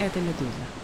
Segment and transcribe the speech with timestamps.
[0.00, 0.79] Это «Медуза».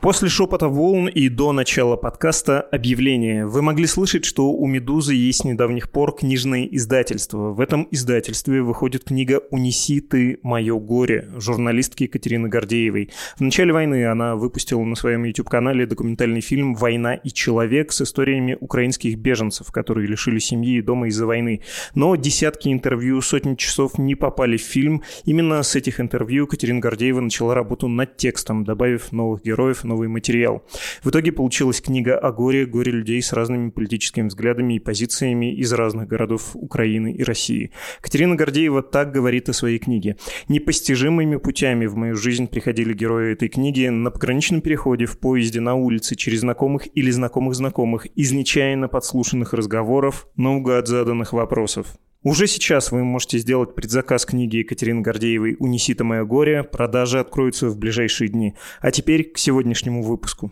[0.00, 3.46] После шепота волн и до начала подкаста объявление.
[3.46, 7.50] Вы могли слышать, что у «Медузы» есть с недавних пор книжное издательство.
[7.50, 13.10] В этом издательстве выходит книга «Унеси ты мое горе» журналистки Екатерины Гордеевой.
[13.36, 18.56] В начале войны она выпустила на своем YouTube-канале документальный фильм «Война и человек» с историями
[18.58, 21.60] украинских беженцев, которые лишили семьи и дома из-за войны.
[21.94, 25.02] Но десятки интервью, сотни часов не попали в фильм.
[25.26, 30.62] Именно с этих интервью Екатерина Гордеева начала работу над текстом, добавив новых героев, новый материал.
[31.02, 35.72] В итоге получилась книга о горе, горе людей с разными политическими взглядами и позициями из
[35.72, 37.72] разных городов Украины и России.
[38.00, 40.16] Катерина Гордеева так говорит о своей книге.
[40.48, 45.74] Непостижимыми путями в мою жизнь приходили герои этой книги на пограничном переходе, в поезде, на
[45.74, 51.88] улице, через знакомых или знакомых знакомых, из нечаянно подслушанных разговоров, наугад заданных вопросов.
[52.22, 56.62] Уже сейчас вы можете сделать предзаказ книги Екатерины Гордеевой «Унеси то мое горе».
[56.62, 58.52] Продажи откроются в ближайшие дни.
[58.82, 60.50] А теперь к сегодняшнему выпуску.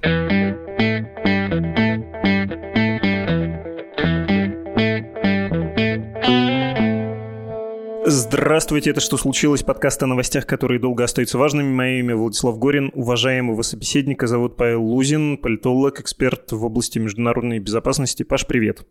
[8.11, 11.71] Здравствуйте, это «Что случилось?» Подкаст о новостях, которые долго остаются важными.
[11.71, 12.91] Мое имя Владислав Горин.
[12.95, 18.23] Уважаемого собеседника зовут Павел Лузин, политолог, эксперт в области международной безопасности.
[18.23, 18.87] Паш, привет.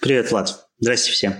[0.00, 0.70] Привет, Влад.
[0.82, 1.34] Здрасте всем.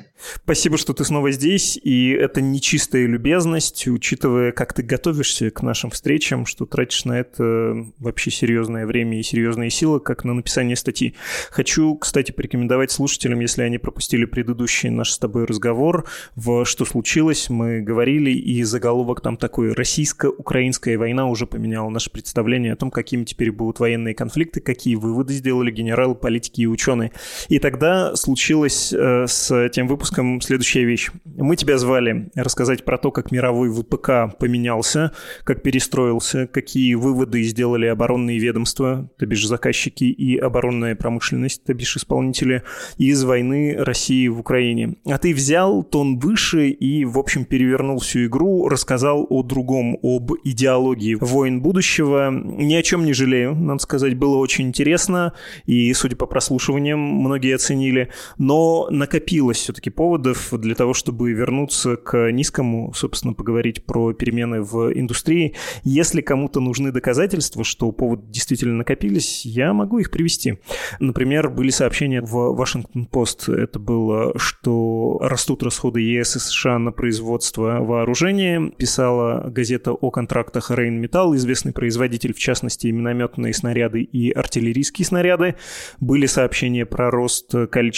[0.44, 5.62] Спасибо, что ты снова здесь, и это не чистая любезность, учитывая, как ты готовишься к
[5.62, 10.76] нашим встречам, что тратишь на это вообще серьезное время и серьезные силы, как на написание
[10.76, 11.14] статьи.
[11.50, 16.06] Хочу, кстати, порекомендовать слушателям, если они пропустили предыдущий наш с тобой разговор,
[16.36, 22.74] в «Что случилось?» мы говорили, и заголовок там такой «Российско-украинская война уже поменяла наше представление
[22.74, 27.12] о том, какими теперь будут военные конфликты, какие выводы сделали генералы, политики и ученые».
[27.48, 31.10] И тогда случилось э, с тем выпуском следующая вещь.
[31.24, 35.12] Мы тебя звали рассказать про то, как мировой ВПК поменялся,
[35.44, 41.96] как перестроился, какие выводы сделали оборонные ведомства, то бишь заказчики и оборонная промышленность, то бишь
[41.96, 42.62] исполнители,
[42.98, 44.96] из войны России в Украине.
[45.06, 50.32] А ты взял тон выше и, в общем, перевернул всю игру, рассказал о другом, об
[50.44, 52.30] идеологии войн будущего.
[52.30, 55.32] Ни о чем не жалею, надо сказать, было очень интересно,
[55.66, 58.09] и, судя по прослушиваниям, многие оценили.
[58.38, 64.92] Но накопилось все-таки поводов для того, чтобы вернуться к низкому, собственно, поговорить про перемены в
[64.92, 65.54] индустрии.
[65.84, 70.58] Если кому-то нужны доказательства, что поводы действительно накопились, я могу их привести.
[70.98, 73.48] Например, были сообщения в Вашингтон-Пост.
[73.48, 78.70] Это было, что растут расходы ЕС и США на производство вооружения.
[78.76, 85.56] Писала газета о контрактах Рейнметалл, известный производитель, в частности, минометные снаряды и артиллерийские снаряды.
[86.00, 87.89] Были сообщения про рост количества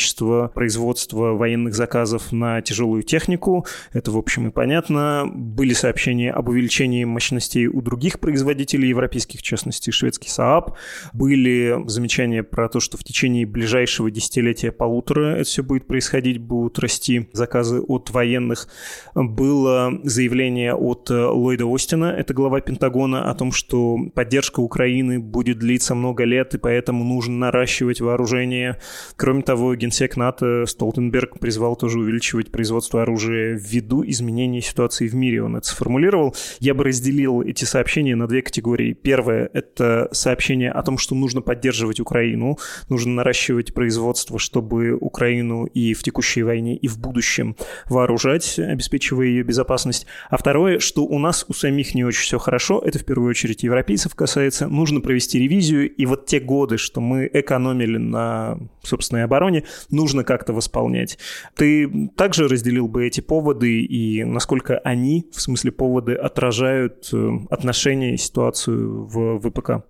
[0.54, 3.66] производства количество военных заказов на тяжелую технику.
[3.92, 5.28] Это, в общем, и понятно.
[5.32, 10.74] Были сообщения об увеличении мощностей у других производителей европейских, в частности, шведский Saab.
[11.12, 16.78] Были замечания про то, что в течение ближайшего десятилетия полутора это все будет происходить, будут
[16.78, 18.68] расти заказы от военных.
[19.14, 25.94] Было заявление от Ллойда Остина, это глава Пентагона, о том, что поддержка Украины будет длиться
[25.94, 28.78] много лет, и поэтому нужно наращивать вооружение.
[29.16, 35.42] Кроме того, генсек НАТО Столтенберг призвал тоже увеличивать производство оружия ввиду изменения ситуации в мире.
[35.42, 36.36] Он это сформулировал.
[36.60, 38.92] Я бы разделил эти сообщения на две категории.
[38.92, 45.94] Первое— это сообщение о том, что нужно поддерживать Украину, нужно наращивать производство, чтобы Украину и
[45.94, 47.56] в текущей войне, и в будущем
[47.88, 50.06] вооружать, обеспечивая ее безопасность.
[50.30, 53.64] А второе, что у нас у самих не очень все хорошо, это в первую очередь
[53.64, 59.64] европейцев касается, нужно провести ревизию, и вот те годы, что мы экономили на собственной обороне,
[59.90, 61.18] нужно как-то восполнять.
[61.56, 68.14] Ты также разделил бы эти поводы и насколько они, в смысле поводы, отражают э, отношения
[68.14, 69.84] и ситуацию в ВПК?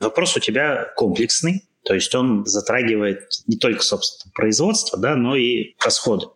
[0.00, 5.74] Вопрос у тебя комплексный, то есть он затрагивает не только, собственно, производство, да, но и
[5.84, 6.26] расходы.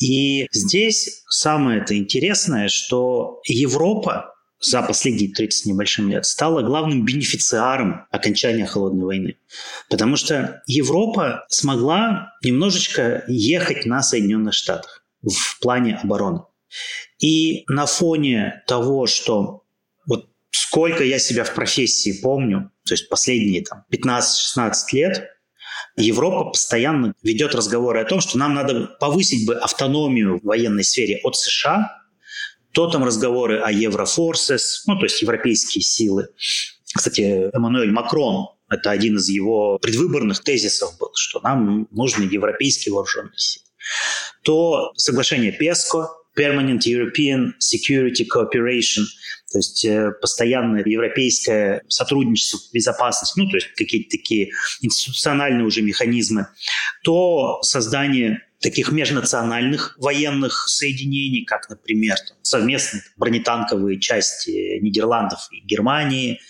[0.00, 8.06] И здесь самое это интересное, что Европа за последние 30 небольшим лет стала главным бенефициаром
[8.10, 9.36] окончания холодной войны.
[9.88, 16.40] Потому что Европа смогла немножечко ехать на Соединенных Штатах в плане обороны.
[17.20, 19.64] И на фоне того, что
[20.06, 25.28] вот сколько я себя в профессии помню, то есть последние там, 15-16 лет,
[25.96, 31.20] Европа постоянно ведет разговоры о том, что нам надо повысить бы автономию в военной сфере
[31.24, 31.97] от США,
[32.72, 36.28] то там разговоры о Еврофорсес, ну, то есть европейские силы.
[36.94, 43.36] Кстати, Эммануэль Макрон, это один из его предвыборных тезисов был, что нам нужны европейские вооруженные
[43.36, 43.64] силы.
[44.42, 49.04] То соглашение ПЕСКО, Permanent European Security Cooperation,
[49.50, 54.50] то есть э, постоянное европейское сотрудничество в безопасности, ну, то есть какие-то такие
[54.82, 56.48] институциональные уже механизмы,
[57.02, 66.40] то создание таких межнациональных военных соединений, как, например, совместные бронетанковые части Нидерландов и Германии,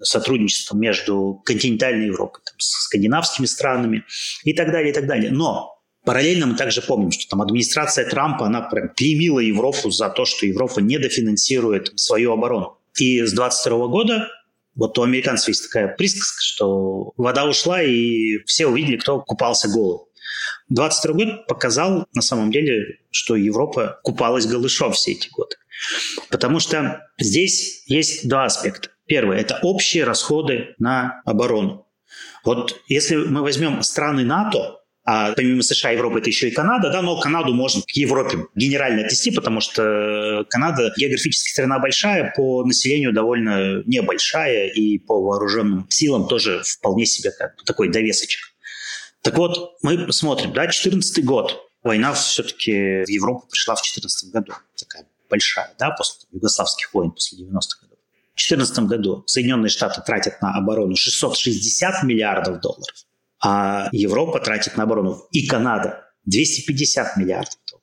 [0.00, 4.04] сотрудничество между континентальной Европой, там, с скандинавскими странами
[4.44, 5.30] и так далее, и так далее.
[5.30, 5.72] Но
[6.04, 10.46] Параллельно мы также помним, что там администрация Трампа, она прям клеймила Европу за то, что
[10.46, 12.78] Европа недофинансирует свою оборону.
[12.98, 14.28] И с 22 года
[14.74, 20.06] вот у американцев есть такая присказка, что вода ушла, и все увидели, кто купался голым.
[20.68, 25.56] 22 год показал на самом деле, что Европа купалась голышом все эти годы.
[26.30, 28.90] Потому что здесь есть два аспекта.
[29.06, 31.86] Первый– это общие расходы на оборону.
[32.44, 37.02] Вот если мы возьмем страны НАТО, а помимо США Европы это еще и Канада, да,
[37.02, 43.12] но Канаду можно к Европе генерально отнести, потому что Канада географически страна большая, по населению
[43.12, 48.51] довольно небольшая и по вооруженным силам тоже вполне себе как такой довесочек.
[49.22, 51.68] Так вот, мы смотрим, да, 14 год.
[51.82, 57.38] Война все-таки в Европу пришла в 14 году, такая большая, да, после югославских войн, после
[57.38, 57.98] 90-х годов.
[58.34, 62.94] В 2014 году Соединенные Штаты тратят на оборону 660 миллиардов долларов
[63.42, 67.82] а Европа тратит на оборону, и Канада 250 миллиардов долларов.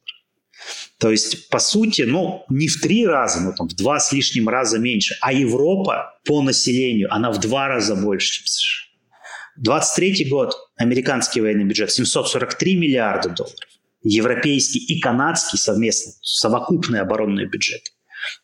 [0.97, 4.49] То есть, по сути, ну, не в три раза, но там в два с лишним
[4.49, 5.15] раза меньше.
[5.21, 8.88] А Европа по населению, она в два раза больше, чем США.
[9.59, 13.59] 23 год, американский военный бюджет 743 миллиарда долларов.
[14.01, 17.91] Европейский и канадский совместный, совокупный оборонный бюджет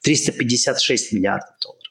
[0.02, 1.82] 356 миллиардов долларов.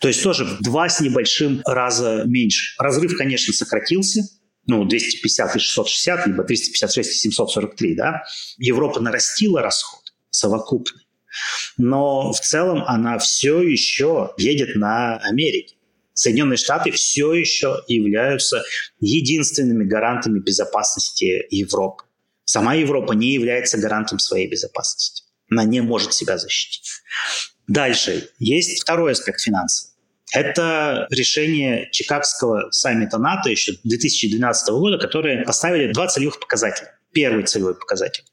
[0.00, 2.74] То есть тоже в два с небольшим раза меньше.
[2.80, 4.22] Разрыв, конечно, сократился,
[4.66, 8.24] ну, 250 и 660, либо 356 и 743, да,
[8.58, 11.06] Европа нарастила расход совокупный.
[11.76, 15.77] Но в целом она все еще едет на Америке.
[16.18, 18.64] Соединенные Штаты все еще являются
[18.98, 22.06] единственными гарантами безопасности Европы.
[22.44, 25.22] Сама Европа не является гарантом своей безопасности.
[25.48, 26.90] Она не может себя защитить.
[27.68, 28.30] Дальше.
[28.40, 29.90] Есть второй аспект финансов.
[30.32, 36.98] Это решение Чикагского саммита НАТО еще 2012 года, которые поставили два целевых показателя.
[37.12, 38.24] Первый целевой показатель.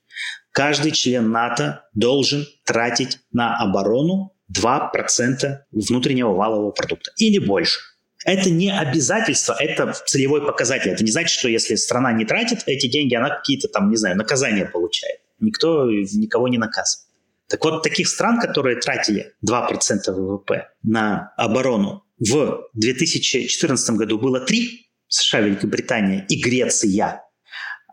[0.51, 7.79] Каждый член НАТО должен тратить на оборону 2% внутреннего валового продукта или больше.
[8.25, 10.89] Это не обязательство, это целевой показатель.
[10.89, 14.17] Это не значит, что если страна не тратит эти деньги, она какие-то там, не знаю,
[14.17, 15.19] наказания получает.
[15.39, 17.05] Никто никого не наказывает.
[17.47, 24.89] Так вот, таких стран, которые тратили 2% ВВП на оборону, в 2014 году было 3,
[25.07, 27.21] США, Великобритания и Греция.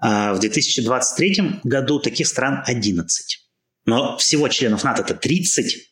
[0.01, 3.39] А в 2023 году таких стран 11.
[3.85, 5.92] Но всего членов НАТО это 30.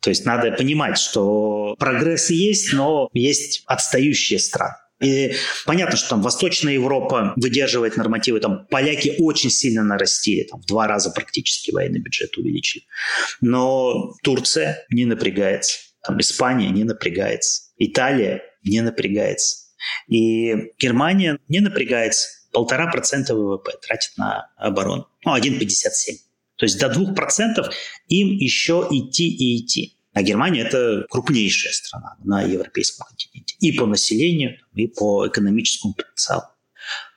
[0.00, 4.74] То есть надо понимать, что прогресс есть, но есть отстающие страны.
[5.00, 5.34] И
[5.66, 10.86] понятно, что там Восточная Европа выдерживает нормативы, там поляки очень сильно нарастили, там в два
[10.86, 12.84] раза практически военный бюджет увеличили.
[13.42, 19.66] Но Турция не напрягается, там Испания не напрягается, Италия не напрягается.
[20.08, 26.25] И Германия не напрягается, полтора процента ВВП тратит на оборону, ну 1,57.
[26.56, 27.68] То есть до двух процентов
[28.08, 29.98] им еще идти и идти.
[30.12, 36.44] А Германия– это крупнейшая страна на европейском континенте и по населению, и по экономическому потенциалу.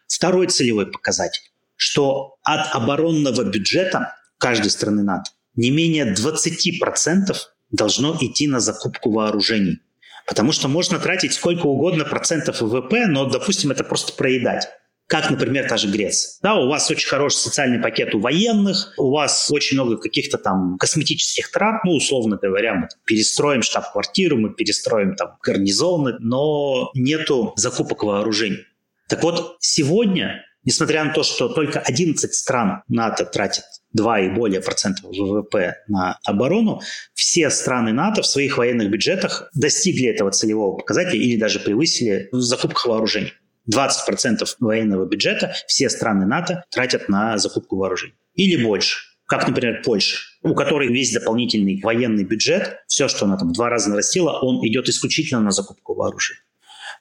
[0.07, 1.43] Второй целевой показатель,
[1.77, 7.35] что от оборонного бюджета каждой страны НАТО не менее 20%
[7.71, 9.79] должно идти на закупку вооружений.
[10.27, 14.67] Потому что можно тратить сколько угодно процентов ВВП, но, допустим, это просто проедать
[15.09, 16.33] как, например, та же Греция.
[16.43, 20.77] Да, у вас очень хороший социальный пакет у военных, у вас очень много каких-то там
[20.77, 28.03] косметических трат, ну, условно говоря, мы перестроим штаб-квартиру, мы перестроим там гарнизоны, но нету закупок
[28.03, 28.65] вооружений.
[29.07, 34.61] Так вот, сегодня, несмотря на то, что только 11 стран НАТО тратят 2 и более
[34.61, 36.81] процентов ВВП на оборону,
[37.15, 42.41] все страны НАТО в своих военных бюджетах достигли этого целевого показателя или даже превысили в
[42.41, 43.33] закупках вооружений.
[43.71, 48.15] 20% военного бюджета все страны НАТО тратят на закупку вооружений.
[48.35, 48.99] Или больше.
[49.25, 53.69] Как, например, Польша, у которой весь дополнительный военный бюджет, все, что она там в два
[53.69, 56.41] раза нарастила, он идет исключительно на закупку вооружений.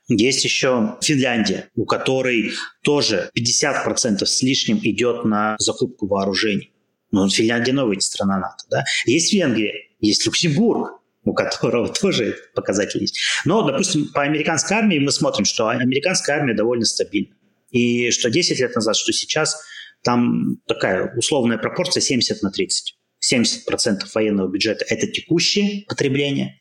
[0.09, 6.73] Есть еще Финляндия, у которой тоже 50% с лишним идет на закупку вооружений.
[7.11, 8.65] Но Финляндия новая страна НАТО.
[8.71, 8.85] Да?
[9.07, 10.98] Есть Венгрия, есть Люксембург,
[11.29, 13.21] у которого тоже показатель есть.
[13.45, 17.35] Но, допустим, по американской армии мы смотрим, что американская армия довольно стабильна.
[17.71, 19.61] И что 10 лет назад, что сейчас,
[20.03, 22.97] там такая условная пропорция 70 на 30.
[23.33, 26.61] 70% военного бюджета– это текущее потребление,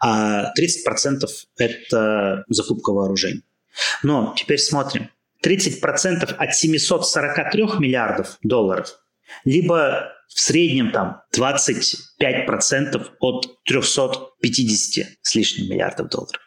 [0.00, 3.42] а 30%– это закупка вооружений.
[4.02, 5.10] Но теперь смотрим.
[5.44, 8.98] 30% от 743 миллиардов долларов,
[9.44, 16.40] либо в среднем там 25% от 350 с лишним миллиардов долларов.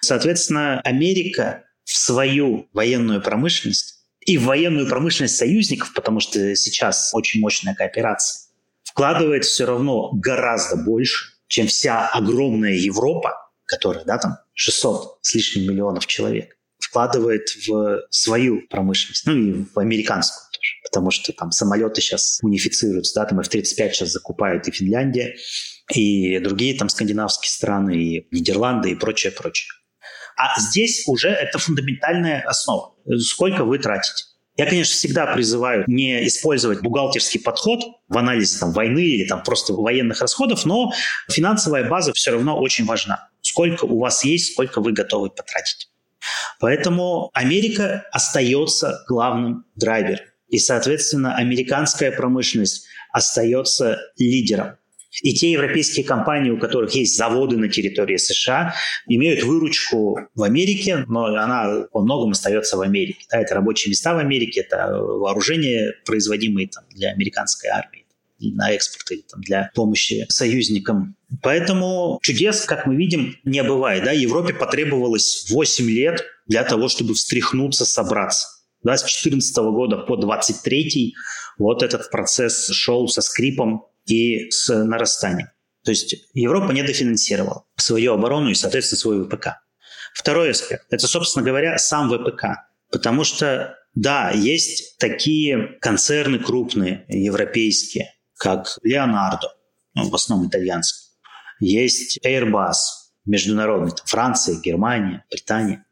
[0.00, 7.40] Соответственно, Америка в свою военную промышленность и в военную промышленность союзников, потому что сейчас очень
[7.40, 8.50] мощная кооперация,
[8.84, 15.72] вкладывает все равно гораздо больше, чем вся огромная Европа, которая, да, там 600 с лишним
[15.72, 22.00] миллионов человек, вкладывает в свою промышленность, ну и в американскую тоже, потому что там самолеты
[22.00, 25.34] сейчас унифицируются, да, там F-35 сейчас закупают и Финляндия,
[25.92, 29.68] и другие там скандинавские страны, и Нидерланды, и прочее, прочее.
[30.36, 32.94] А здесь уже это фундаментальная основа.
[33.18, 34.24] Сколько вы тратите?
[34.56, 39.72] Я, конечно, всегда призываю не использовать бухгалтерский подход в анализе там, войны или там, просто
[39.72, 40.92] военных расходов, но
[41.30, 43.28] финансовая база все равно очень важна.
[43.40, 45.88] Сколько у вас есть, сколько вы готовы потратить.
[46.60, 50.26] Поэтому Америка остается главным драйвером.
[50.52, 54.76] И, соответственно, американская промышленность остается лидером.
[55.22, 58.74] И те европейские компании, у которых есть заводы на территории США,
[59.06, 63.24] имеют выручку в Америке, но она во многом остается в Америке.
[63.30, 68.04] Да, это рабочие места в Америке, это вооружение, производимые там, для американской армии
[68.38, 71.16] на экспорт или там, для помощи союзникам.
[71.42, 74.04] Поэтому чудес, как мы видим, не бывает.
[74.04, 74.12] Да?
[74.12, 78.61] Европе потребовалось 8 лет для того, чтобы встряхнуться, собраться.
[78.82, 81.14] С 2014 года по 2023
[81.58, 85.48] вот этот процесс шел со скрипом и с нарастанием.
[85.84, 89.62] То есть Европа недофинансировала свою оборону и, соответственно, свой ВПК.
[90.14, 92.44] Второй аспект– это, собственно говоря, сам ВПК.
[92.90, 99.48] Потому что, да, есть такие концерны крупные, европейские, как Леонардо,
[99.94, 101.10] ну, в основном итальянский.
[101.60, 102.74] Есть Airbus,
[103.24, 105.86] международный, там, Франция, Германия, Британия.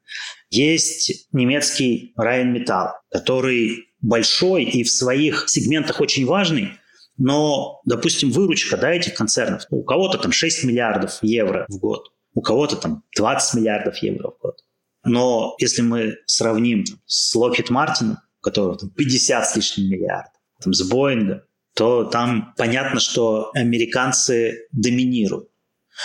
[0.50, 6.72] Есть немецкий Rheinmetall, который большой и в своих сегментах очень важный,
[7.16, 12.40] но, допустим, выручка да, этих концернов, у кого-то там 6 миллиардов евро в год, у
[12.40, 14.56] кого-то там 20 миллиардов евро в год.
[15.04, 20.32] Но если мы сравним там, с Lockheed Martin, у которого там 50 с лишним миллиардов,
[20.62, 21.42] там, с Боингом,
[21.74, 25.49] то там понятно, что американцы доминируют.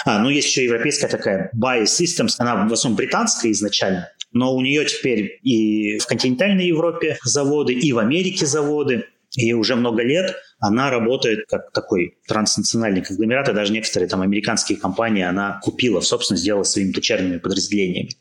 [0.04, 4.62] А, ну есть еще европейская такая Bio Systems, она в основном британская изначально, но у
[4.62, 9.06] нее теперь и в континентальной Европе заводы, и в Америке заводы,
[9.38, 14.78] и уже много лет она работает как такой транснациональный конгломерат, и даже некоторые там американские
[14.78, 18.12] компании она купила собственно сделала своими дочерними подразделениями.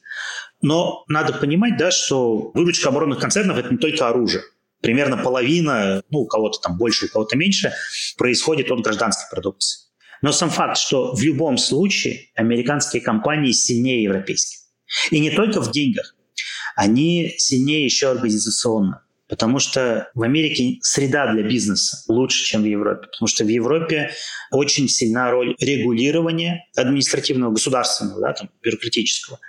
[0.62, 4.43] Но надо понимать, да, что выручка оборонных концернов– это не только оружие.
[4.81, 7.73] Примерно половина, ну, у кого-то там больше, у кого-то меньше,
[8.19, 9.84] происходит от гражданской продукции.
[10.25, 14.61] Но сам факт, что в любом случае американские компании сильнее европейских.
[15.11, 16.16] И не только в деньгах.
[16.76, 19.04] Они сильнее еще организационно.
[19.28, 23.07] Потому что в Америке среда для бизнеса лучше, чем в Европе.
[23.12, 24.12] Потому что в Европе
[24.50, 29.40] очень сильна роль регулирования административного, государственного, да, там, бюрократического.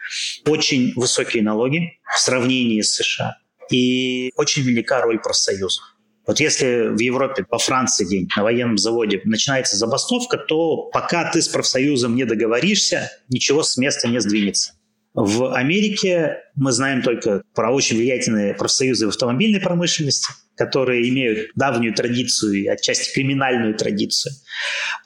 [0.46, 3.38] Очень высокие налоги в сравнении с США.
[3.72, 5.95] И очень велика роль профсоюзов.
[6.28, 11.42] Вот если в Европе, по Франции день на военном заводе начинается забастовка, то пока ты
[11.42, 14.74] с профсоюзом не договоришься, ничего с места не сдвинется.
[15.14, 21.94] В Америке мы знаем только про очень влиятельные профсоюзы в автомобильной промышленности, которые имеют давнюю
[21.94, 24.34] традицию и отчасти криминальную традицию.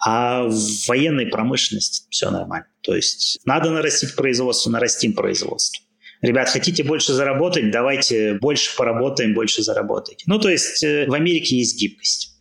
[0.04, 2.66] А в военной промышленности все нормально.
[2.82, 5.84] То есть надо нарастить производство, нарастим производство.
[6.22, 10.26] Ребят, хотите больше заработать, давайте больше поработаем, больше заработайте.
[10.28, 12.36] Ну, то есть э, в Америке есть гибкость.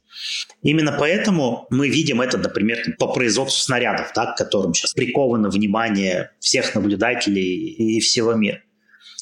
[0.62, 6.32] Именно поэтому мы видим это, например, по производству снарядов, да, к которым сейчас приковано внимание
[6.40, 8.60] всех наблюдателей и всего мира.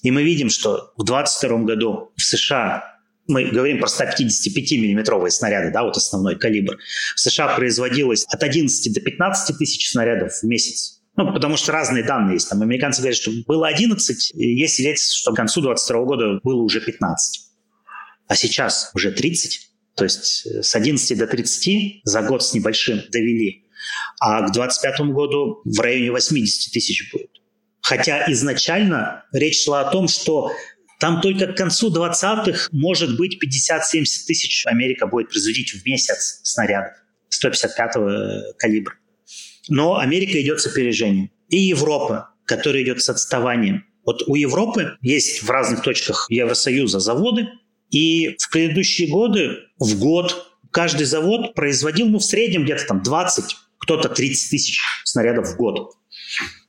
[0.03, 2.97] И мы видим, что в 2022 году в США
[3.29, 6.79] мы говорим про 155 миллиметровые снаряды, да, вот основной калибр.
[7.15, 10.96] В США производилось от 11 до 15 тысяч снарядов в месяц.
[11.17, 12.49] Ну, потому что разные данные есть.
[12.49, 16.63] Там американцы говорят, что было 11, и есть свидетельство, что к концу 2022 года было
[16.63, 17.41] уже 15.
[18.29, 19.71] А сейчас уже 30.
[19.95, 23.65] То есть э, с 11 до 30 за год с небольшим довели.
[24.21, 27.31] А к 2025 году в районе 80 тысяч будет.
[27.81, 30.53] Хотя изначально речь шла о том, что
[30.99, 36.93] там только к концу 20-х, может быть, 50-70 тысяч Америка будет производить в месяц снарядов
[37.31, 38.95] 155-го э, калибра.
[39.69, 41.31] Но Америка идет с опережением.
[41.49, 43.85] И Европа, которая идет с отставанием.
[44.05, 47.49] Вот у Европы есть в разных точках Евросоюза заводы,
[47.91, 53.57] и в предыдущие годы в год каждый завод производил, ну, в среднем где-то там 20,
[53.79, 55.93] кто-то 30 тысяч снарядов в год.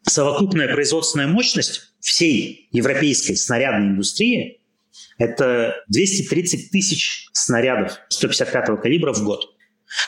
[0.03, 4.61] Совокупная производственная мощность всей европейской снарядной индустрии–
[5.17, 9.56] это 230 тысяч снарядов 155 калибра в год.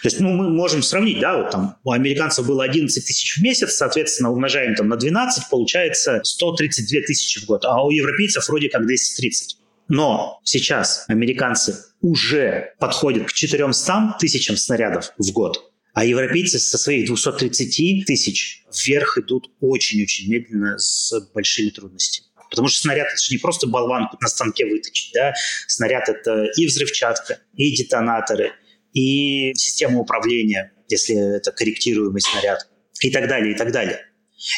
[0.02, 3.42] То есть, ну, мы можем сравнить, да, вот там у американцев было 11 тысяч в
[3.42, 8.70] месяц, соответственно, умножаем там на 12, получается 132 тысячи в год, а у европейцев вроде
[8.70, 9.58] как 230.
[9.88, 17.08] Но сейчас американцы уже подходят к 400 тысячам снарядов в год, а европейцы со своих
[17.08, 22.28] 230 тысяч вверх идут очень-очень медленно с большими трудностями.
[22.50, 25.14] Потому что снаряд– это же не просто болванку на станке выточить.
[25.14, 25.34] Да?
[25.68, 28.54] Снаряд– это и взрывчатка, и детонаторы,
[28.94, 32.68] и система управления, если это корректируемый снаряд,
[33.02, 34.06] и так далее, и так далее.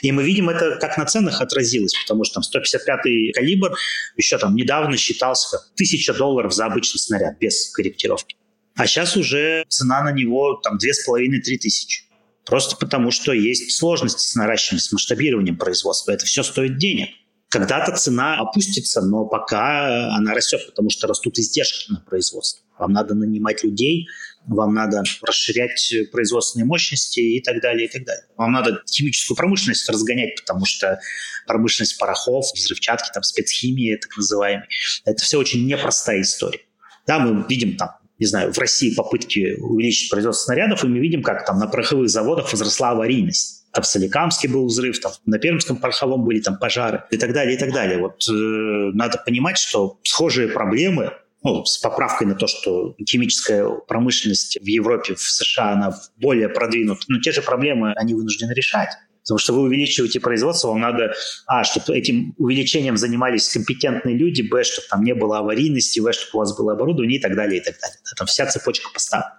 [0.03, 3.75] И мы видим это, как на ценах отразилось, потому что там 155-й калибр
[4.15, 8.35] еще там недавно считался как 1000 долларов за обычный снаряд без корректировки.
[8.75, 12.03] А сейчас уже цена на него там 2,5-3 тысячи.
[12.45, 16.11] Просто потому, что есть сложности с наращиванием, с масштабированием производства.
[16.11, 17.09] Это все стоит денег.
[17.51, 22.63] Когда-то цена опустится, но пока она растет, потому что растут издержки на производство.
[22.79, 24.07] Вам надо нанимать людей,
[24.47, 28.23] вам надо расширять производственные мощности и так далее, и так далее.
[28.37, 31.01] Вам надо химическую промышленность разгонять, потому что
[31.45, 34.67] промышленность порохов, взрывчатки, там, спецхимии, так называемой,
[35.03, 36.61] это все очень непростая история.
[37.05, 41.23] Да, мы видим там не знаю, в России попытки увеличить производство снарядов, и мы видим,
[41.23, 43.60] как там на пороховых заводах возросла аварийность.
[43.71, 47.55] Там в Соликамске был взрыв, там на Пермском пороховом были там пожары и так далее,
[47.55, 47.99] и так далее.
[47.99, 51.13] Вот э, надо понимать, что схожие проблемы
[51.43, 57.01] ну, с поправкой на то, что химическая промышленность в Европе, в США, она более продвинута,
[57.07, 58.89] но те же проблемы они вынуждены решать.
[59.23, 61.13] Потому что вы увеличиваете производство, вам надо,
[61.45, 66.29] а, чтобы этим увеличением занимались компетентные люди, б, чтобы там не было аварийности, в, чтобы
[66.33, 67.97] у вас было оборудование и так далее, и так далее.
[68.17, 69.33] Там вся цепочка поставок.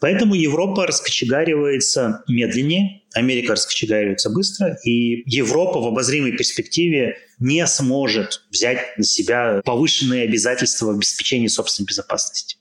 [0.00, 8.98] Поэтому Европа раскочегаривается медленнее, Америка раскочегаривается быстро, и Европа в обозримой перспективе не сможет взять
[8.98, 12.58] на себя повышенные обязательства в обеспечении собственной безопасности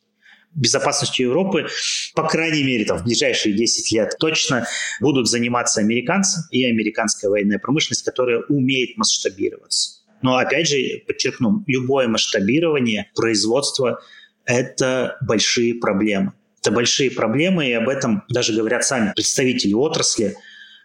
[0.56, 1.68] безопасностью Европы,
[2.16, 4.68] по крайней мере, там, в ближайшие 10 лет точно
[5.02, 10.02] будут заниматься американцы и американская военная промышленность, которая умеет масштабироваться.
[10.22, 14.00] Но опять же, подчеркну, любое масштабирование производства–
[14.46, 16.34] это большие проблемы.
[16.62, 20.36] Это большие проблемы, и об этом даже говорят сами представители отрасли,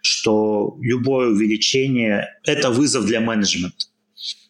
[0.01, 3.85] что любое увеличение– это вызов для менеджмента.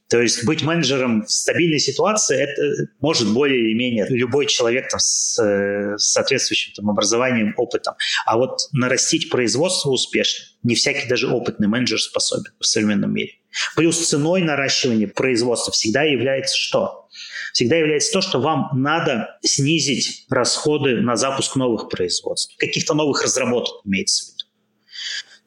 [0.09, 4.99] То есть быть менеджером в стабильной ситуации это может более или менее любой человек там,
[4.99, 7.93] с, с соответствующим там, образованием, опытом.
[8.25, 13.33] А вот нарастить производство успешно не всякий даже опытный менеджер способен в современном мире.
[13.75, 17.07] Плюс ценой наращивания производства всегда является что?
[17.53, 23.81] Всегда является то, что вам надо снизить расходы на запуск новых производств, каких-то новых разработок
[23.85, 24.38] имеется в виду.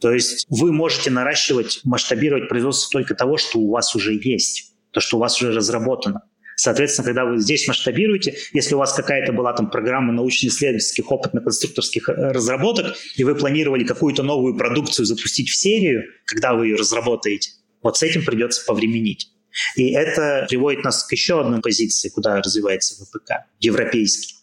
[0.03, 4.99] То есть вы можете наращивать, масштабировать производство только того, что у вас уже есть, то,
[4.99, 6.23] что у вас уже разработано.
[6.57, 12.33] Соответственно, когда вы здесь масштабируете, если у вас какая-то была там программа научно-исследовательских, опытно-конструкторских э,
[12.33, 17.97] разработок, и вы планировали какую-то новую продукцию запустить в серию, когда вы ее разработаете, вот
[17.97, 19.29] с этим придется повременить.
[19.77, 24.42] И это приводит нас к еще одной позиции, куда развивается ВПК, европейский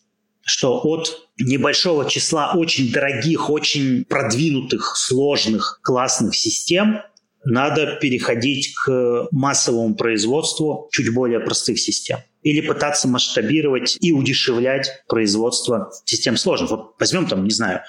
[0.50, 7.02] что от небольшого числа очень дорогих, очень продвинутых, сложных, классных систем
[7.46, 12.20] надо переходить к массовому производству чуть более простых систем.
[12.42, 16.72] Или пытаться масштабировать и удешевлять производство систем сложных.
[16.72, 17.82] Вот возьмем там, не знаю,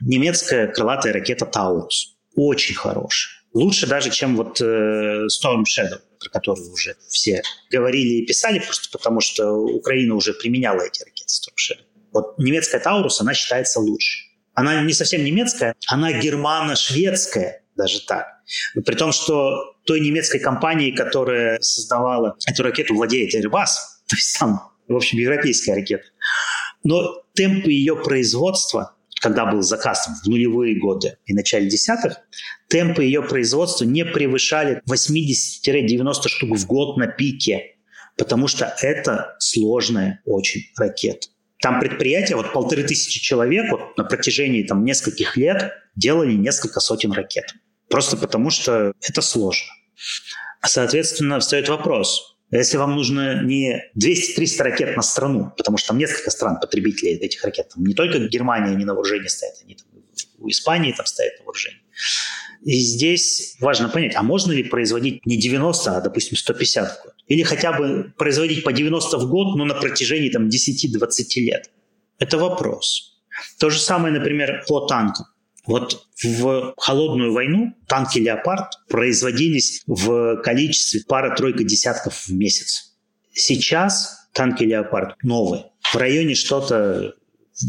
[0.00, 2.16] немецкая крылатая ракета «Таурус».
[2.34, 3.40] Очень хорошая.
[3.52, 8.88] Лучше даже, чем вот э, Storm Shadow, про которую уже все говорили и писали, просто
[8.96, 11.89] потому что Украина уже применяла эти ракеты Storm Shadow.
[12.12, 14.30] Вот немецкая Таурус, она считается лучше.
[14.54, 18.26] Она не совсем немецкая, она германо-шведская, даже так.
[18.84, 23.66] При том, что той немецкой компании, которая создавала эту ракету, владеет Airbus,
[24.08, 26.04] то есть там, в общем, европейская ракета.
[26.82, 32.16] Но темпы ее производства, когда был заказ в нулевые годы и начале десятых,
[32.68, 37.76] темпы ее производства не превышали 80-90 штук в год на пике,
[38.16, 41.28] потому что это сложная очень ракета.
[41.60, 47.12] Там предприятия, вот полторы тысячи человек вот на протяжении там нескольких лет делали несколько сотен
[47.12, 47.54] ракет.
[47.88, 49.68] Просто потому что это сложно.
[50.62, 56.30] Соответственно, встает вопрос, если вам нужно не 200-300 ракет на страну, потому что там несколько
[56.30, 59.86] стран потребителей этих ракет, там не только Германия не на вооружении стоят, они там
[60.40, 61.80] у Испании там стоят на вооружении.
[62.62, 67.14] И здесь важно понять, а можно ли производить не 90, а, допустим, 150 в год?
[67.26, 71.70] Или хотя бы производить по 90 в год, но на протяжении там 10-20 лет?
[72.18, 73.20] Это вопрос.
[73.58, 75.26] То же самое, например, по танкам.
[75.66, 82.96] Вот в холодную войну танки «Леопард» производились в количестве пара-тройка десятков в месяц.
[83.32, 85.66] Сейчас танки «Леопард» новые.
[85.92, 87.14] В районе что-то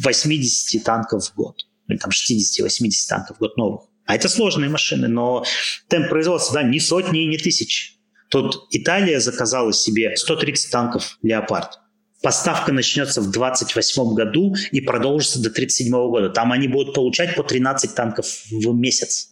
[0.04, 1.58] 80 танков в год.
[1.92, 3.82] Или там 60-80 танков в год новых.
[4.06, 5.46] А это сложные машины, но
[5.88, 7.94] темп производства, да, не сотни и не тысячи.
[8.30, 11.80] Тут Италия заказала себе 130 танков «Леопард».
[12.22, 16.30] Поставка начнется в 28 году и продолжится до 37 года.
[16.30, 19.30] Там они будут получать по 13 танков в месяц.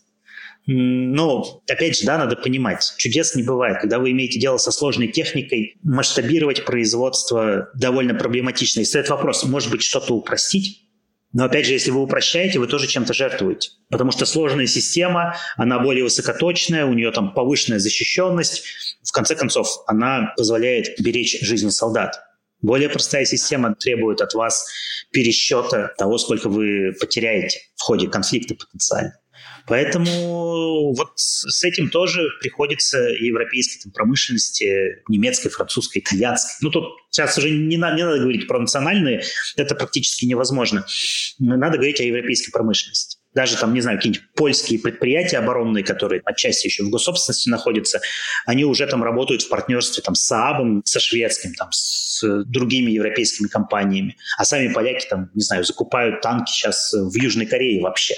[0.65, 3.79] Но, опять же, да, надо понимать, чудес не бывает.
[3.81, 8.81] Когда вы имеете дело со сложной техникой, масштабировать производство довольно проблематично.
[8.81, 10.88] И стоит вопрос, может быть, что-то упростить?
[11.31, 13.69] Но опять же, если вы упрощаете, вы тоже чем-то жертвуете.
[13.89, 18.63] Потому что сложная система, она более высокоточная, у нее там повышенная защищенность.
[19.03, 22.19] В конце концов, она позволяет беречь жизни солдат.
[22.61, 24.67] Более простая система требует от вас
[25.11, 29.13] пересчета того, сколько вы потеряете в ходе конфликта потенциально.
[29.69, 36.55] Поэтому вот с этим тоже приходится европейской там, промышленности, немецкой, французской, итальянской.
[36.61, 39.23] Ну, тут сейчас уже не, надо, не надо говорить про национальные,
[39.55, 40.85] это практически невозможно.
[41.37, 46.67] Надо говорить о европейской промышленности даже там, не знаю, какие-нибудь польские предприятия оборонные, которые отчасти
[46.67, 48.01] еще в госсобственности находятся,
[48.45, 53.47] они уже там работают в партнерстве там, с Saab, со шведским, там, с другими европейскими
[53.47, 54.17] компаниями.
[54.37, 58.15] А сами поляки там, не знаю, закупают танки сейчас в Южной Корее вообще.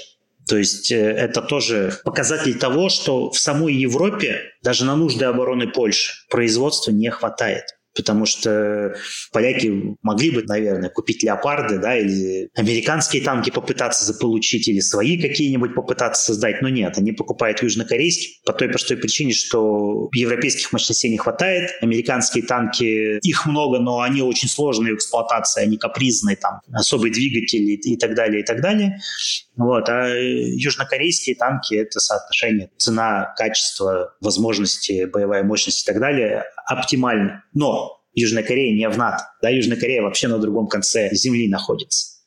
[0.48, 5.68] То есть э, это тоже показатель того, что в самой Европе даже на нужды обороны
[5.68, 8.94] Польши производства не хватает потому что
[9.32, 15.74] поляки могли бы, наверное, купить леопарды, да, или американские танки попытаться заполучить, или свои какие-нибудь
[15.74, 21.18] попытаться создать, но нет, они покупают южнокорейские по той простой причине, что европейских мощностей не
[21.18, 27.10] хватает, американские танки, их много, но они очень сложные в эксплуатации, они капризные, там, особый
[27.10, 29.00] двигатель и, и так далее, и так далее.
[29.56, 29.88] Вот.
[29.88, 37.44] А южнокорейские танки— это соотношение цена, качество, возможности, боевая мощность и так далее оптимально.
[37.52, 39.24] Но Южная Корея не в НАТО.
[39.42, 42.18] Да, Южная Корея вообще на другом конце Земли находится.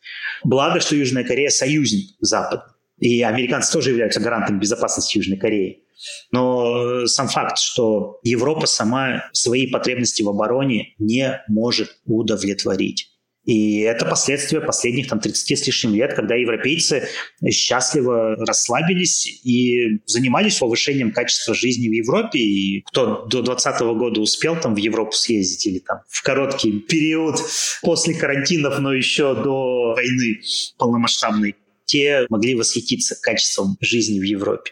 [0.43, 2.65] Благо, что Южная Корея союзник Запада.
[2.99, 5.83] И американцы тоже являются гарантом безопасности Южной Кореи.
[6.31, 13.14] Но сам факт, что Европа сама свои потребности в обороне не может удовлетворить.
[13.45, 17.07] И это последствия последних там, 30 с лишним лет, когда европейцы
[17.51, 22.39] счастливо расслабились и занимались повышением качества жизни в Европе.
[22.39, 27.39] И кто до 2020 года успел там в Европу съездить или там в короткий период
[27.81, 30.41] после карантинов, но еще до войны
[30.77, 31.55] полномасштабной,
[31.85, 34.71] те могли восхититься качеством жизни в Европе.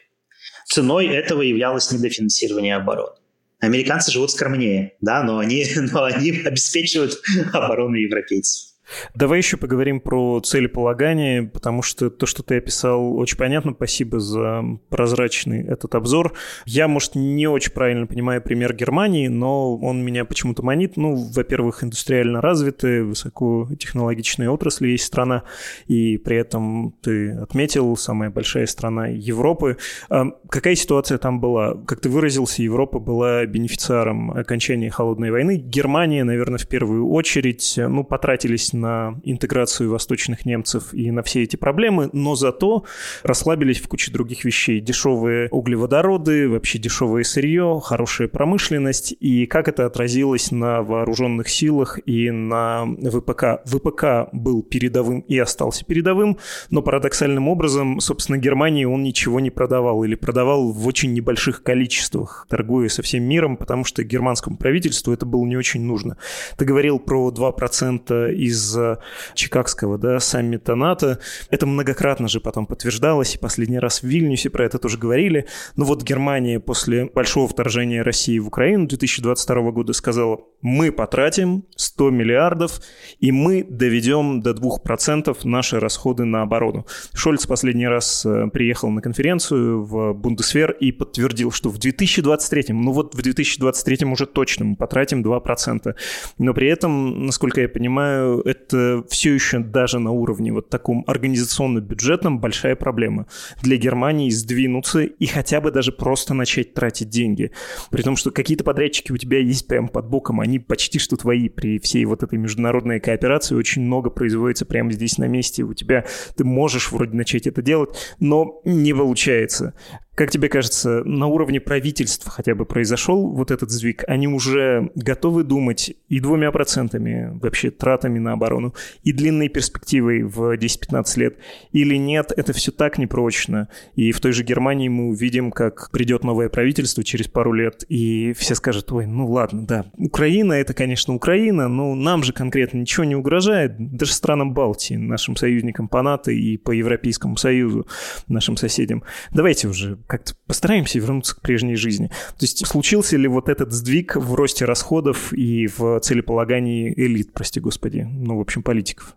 [0.65, 3.17] Ценой этого являлось недофинансирование обороны.
[3.63, 7.21] Американцы живут скромнее, да, но они, но они обеспечивают
[7.53, 8.72] оборону европейцев.
[9.15, 13.73] Давай еще поговорим про целеполагание, потому что то, что ты описал, очень понятно.
[13.73, 16.33] Спасибо за прозрачный этот обзор.
[16.65, 20.97] Я, может, не очень правильно понимаю пример Германии, но он меня почему-то манит.
[20.97, 25.43] Ну, во-первых, индустриально развитая, высокотехнологичная отрасль есть страна,
[25.87, 29.77] и при этом ты отметил, самая большая страна Европы.
[30.09, 31.75] А какая ситуация там была?
[31.85, 35.57] Как ты выразился, Европа была бенефициаром окончания Холодной войны.
[35.57, 38.82] Германия, наверное, в первую очередь, ну, потратились на
[39.23, 42.85] интеграцию восточных немцев и на все эти проблемы, но зато
[43.23, 44.79] расслабились в куче других вещей.
[44.79, 49.15] Дешевые углеводороды, вообще дешевое сырье, хорошая промышленность.
[49.19, 53.61] И как это отразилось на вооруженных силах и на ВПК?
[53.65, 56.37] ВПК был передовым и остался передовым,
[56.69, 62.45] но парадоксальным образом, собственно, Германии он ничего не продавал или продавал в очень небольших количествах,
[62.49, 66.17] торгуя со всем миром, потому что германскому правительству это было не очень нужно.
[66.57, 68.97] Ты говорил про 2% из из
[69.33, 71.19] Чикагского да, саммита НАТО.
[71.49, 75.47] Это многократно же потом подтверждалось, и последний раз в Вильнюсе про это тоже говорили.
[75.75, 82.09] Но вот Германия после большого вторжения России в Украину 2022 года сказала, мы потратим 100
[82.09, 82.81] миллиардов,
[83.19, 86.85] и мы доведем до 2% наши расходы на оборону.
[87.13, 92.91] Шольц последний раз э, приехал на конференцию в Бундесвер и подтвердил, что в 2023, ну
[92.91, 95.95] вот в 2023 уже точно мы потратим 2%.
[96.37, 102.39] Но при этом, насколько я понимаю, это все еще даже на уровне вот таком организационно-бюджетном
[102.39, 103.27] большая проблема
[103.61, 107.51] для Германии сдвинуться и хотя бы даже просто начать тратить деньги.
[107.91, 111.49] При том, что какие-то подрядчики у тебя есть прямо под боком, они почти что твои
[111.49, 113.55] при всей вот этой международной кооперации.
[113.55, 115.63] Очень много производится прямо здесь на месте.
[115.63, 117.89] У тебя ты можешь вроде начать это делать,
[118.19, 119.73] но не получается.
[120.15, 124.03] Как тебе кажется, на уровне правительства хотя бы произошел вот этот сдвиг?
[124.07, 130.55] Они уже готовы думать и двумя процентами вообще тратами на оборону, и длинной перспективой в
[130.55, 131.37] 10-15 лет?
[131.71, 133.69] Или нет, это все так непрочно?
[133.95, 138.33] И в той же Германии мы увидим, как придет новое правительство через пару лет, и
[138.33, 143.03] все скажут, ой, ну ладно, да, Украина— это, конечно, Украина, но нам же конкретно ничего
[143.03, 147.87] не угрожает, даже странам Балтии, нашим союзникам по НАТО и по Европейскому Союзу,
[148.27, 149.03] нашим соседям.
[149.31, 152.07] Давайте уже как-то постараемся вернуться к прежней жизни.
[152.07, 157.59] То есть случился ли вот этот сдвиг в росте расходов и в целеполагании элит, прости
[157.59, 159.15] господи, ну, в общем, политиков?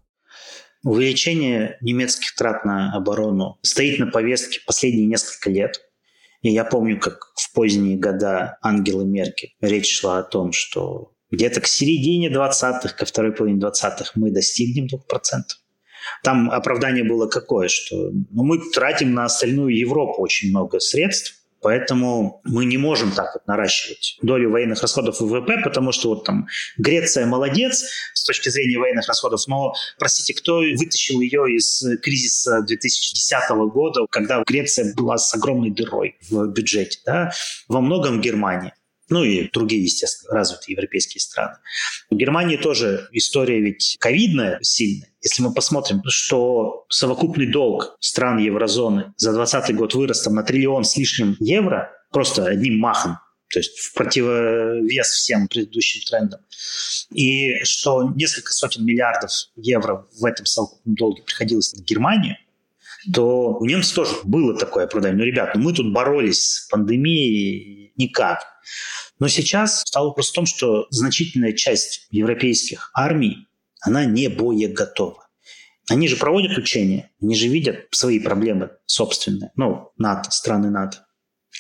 [0.83, 5.81] Увеличение немецких трат на оборону стоит на повестке последние несколько лет.
[6.43, 11.61] И я помню, как в поздние года Ангела Меркель речь шла о том, что где-то
[11.61, 14.99] к середине 20-х, ко второй половине 20-х мы достигнем 2%.
[16.23, 22.43] Там оправдание было какое, что ну, мы тратим на остальную Европу очень много средств, Поэтому
[22.45, 26.47] мы не можем так вот наращивать долю военных расходов в ВВП, потому что вот там
[26.77, 33.51] Греция молодец с точки зрения военных расходов, но, простите, кто вытащил ее из кризиса 2010
[33.73, 37.01] года, когда Греция была с огромной дырой в бюджете?
[37.05, 37.33] Да?
[37.69, 38.75] Во многом Германия
[39.09, 41.57] ну и другие, естественно, развитые европейские страны.
[42.11, 45.11] В Германии тоже история ведь ковидная сильная.
[45.23, 50.85] Если мы посмотрим, что совокупный долг стран еврозоны за 2020 год вырос там на триллион
[50.85, 56.41] с лишним евро, просто одним махом, то есть в противовес всем предыдущим трендам.
[57.13, 62.37] И что несколько сотен миллиардов евро в этом совокупном долге приходилось на Германию,
[63.13, 65.19] то у немцев тоже было такое оправдание.
[65.19, 68.45] Ну, ребят, ну мы тут боролись с пандемией никак.
[69.19, 73.49] Но сейчас стал вопрос в том, что значительная часть европейских армий,
[73.81, 75.29] она не боеготова.
[75.89, 81.07] Они же проводят учения, они же видят свои проблемы собственные, ну, НАТО, страны НАТО.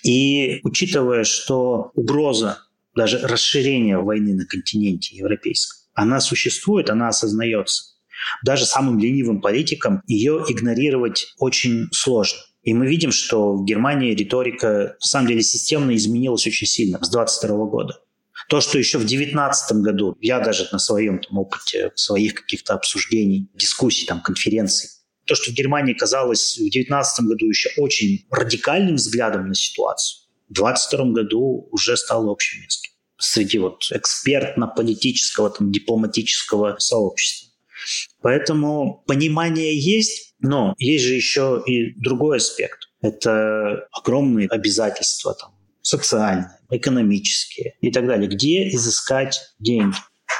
[0.02, 2.58] И учитывая, что угроза
[2.94, 7.95] даже расширения войны на континенте европейском, она существует, она осознается.
[8.44, 12.38] Даже самым ленивым политикам ее игнорировать очень сложно.
[12.62, 17.08] И мы видим, что в Германии риторика, на самом деле, системно изменилась очень сильно с
[17.10, 18.00] 22 года.
[18.48, 23.50] То, что еще в 2019 году, я даже на своем там, опыте, своих каких-то обсуждений,
[23.54, 24.90] дискуссий, там, конференций,
[25.26, 30.54] то, что в Германии казалось в 2019 году еще очень радикальным взглядом на ситуацию, в
[30.54, 37.45] 2022 году уже стало общим местом среди вот экспертно-политического, там, дипломатического сообщества.
[38.26, 42.88] Поэтому понимание есть, но есть же еще и другой аспект.
[43.00, 48.28] Это огромные обязательства там, социальные, экономические и так далее.
[48.28, 49.94] Где изыскать деньги?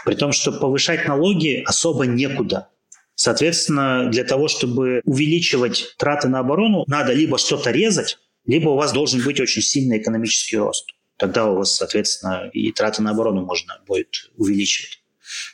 [0.04, 2.70] При том, что повышать налоги особо некуда.
[3.14, 8.92] Соответственно, для того, чтобы увеличивать траты на оборону, надо либо что-то резать, либо у вас
[8.92, 10.88] должен быть очень сильный экономический рост.
[11.18, 15.04] Тогда у вас, соответственно, и траты на оборону можно будет увеличивать.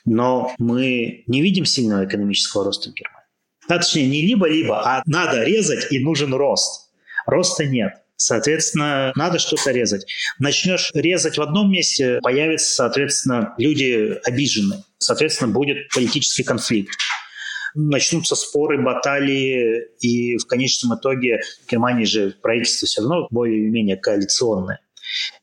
[0.04, 3.22] Но мы не видим сильного экономического роста в Германии.
[3.68, 6.90] А, точнее, не либо-либо, а надо резать и нужен рост.
[7.26, 7.94] Роста нет.
[8.16, 10.06] Соответственно, надо что-то резать.
[10.38, 14.84] Начнешь резать в одном месте, появятся, соответственно, люди обиженные.
[14.98, 16.96] Соответственно, будет политический конфликт.
[17.74, 24.80] Начнутся споры, баталии, и в конечном итоге в Германии же правительство все равно более-менее коалиционное.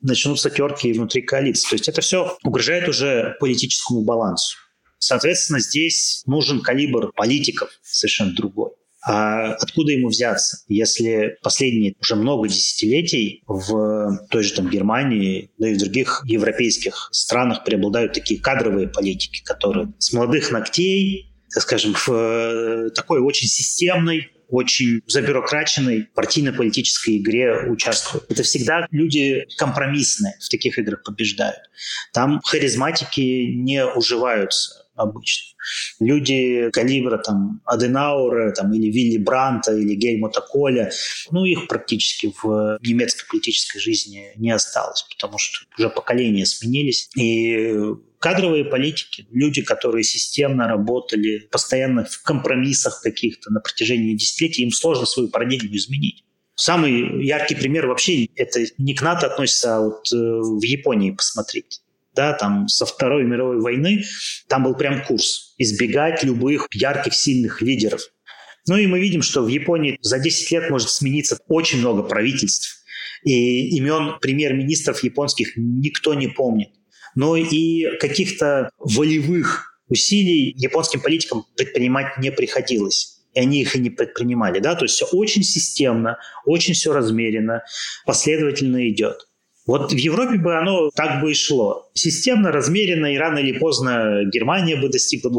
[0.01, 1.69] Начнутся терки внутри коалиции.
[1.69, 4.57] То есть это все угрожает уже политическому балансу.
[4.99, 8.71] Соответственно, здесь нужен калибр политиков совершенно другой.
[9.01, 15.69] А откуда ему взяться, если последние уже много десятилетий в той же там Германии, да
[15.69, 22.09] и в других европейских странах преобладают такие кадровые политики, которые с молодых ногтей, скажем, в
[22.09, 28.29] э, такой очень системной очень забюрокраченной партийно-политической игре участвуют.
[28.29, 31.69] Это всегда люди компромиссные в таких играх побеждают.
[32.13, 35.48] Там харизматики не уживаются обычно.
[35.99, 40.91] Люди калибра там Аденаура там, или Вилли Бранта или Гельмута Коля,
[41.31, 47.09] ну, их практически в немецкой политической жизни не осталось, потому что уже поколения сменились.
[47.15, 47.75] И
[48.19, 55.05] кадровые политики, люди, которые системно работали, постоянно в компромиссах каких-то на протяжении десятилетий, им сложно
[55.05, 56.23] свою парадигму изменить.
[56.55, 61.81] Самый яркий пример вообще, это не к НАТО относится, а вот э, в Японии посмотреть
[62.19, 64.03] да, там со Второй мировой войны,
[64.49, 68.01] там был прям курс избегать любых ярких, сильных лидеров.
[68.67, 72.83] Ну и мы видим, что в Японии за 10 лет может смениться очень много правительств.
[73.23, 76.69] И имен премьер-министров японских никто не помнит.
[77.15, 83.17] Но и каких-то волевых усилий японским политикам предпринимать не приходилось.
[83.33, 84.59] и они их и не предпринимали.
[84.59, 84.75] Да?
[84.75, 87.63] То есть все очень системно, очень все размеренно,
[88.05, 89.28] последовательно идет.
[89.69, 91.91] Вот в Европе бы оно так бы и шло.
[91.93, 95.35] Системно, размеренно, и рано или поздно Германия бы достигла 2%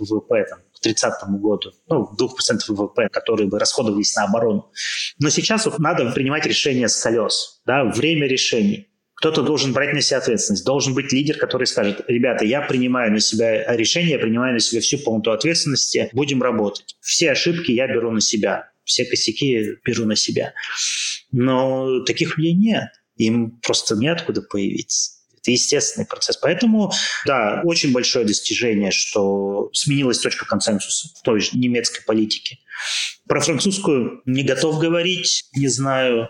[0.00, 1.70] ВВП там, к 30 году.
[1.88, 4.72] Ну, 2% ВВП, которые бы расходовались на оборону.
[5.20, 7.60] Но сейчас надо принимать решения с колес.
[7.64, 8.88] Да, время решений.
[9.14, 10.64] Кто-то должен брать на себя ответственность.
[10.64, 14.80] Должен быть лидер, который скажет, ребята, я принимаю на себя решение, я принимаю на себя
[14.80, 16.96] всю полноту ответственности, будем работать.
[17.00, 20.54] Все ошибки я беру на себя, все косяки беру на себя.
[21.30, 22.88] Но таких людей нет
[23.26, 25.12] им просто неоткуда появиться.
[25.40, 26.36] Это естественный процесс.
[26.36, 26.92] Поэтому,
[27.24, 32.58] да, очень большое достижение, что сменилась точка консенсуса в той же немецкой политике.
[33.26, 36.28] Про французскую не готов говорить, не знаю.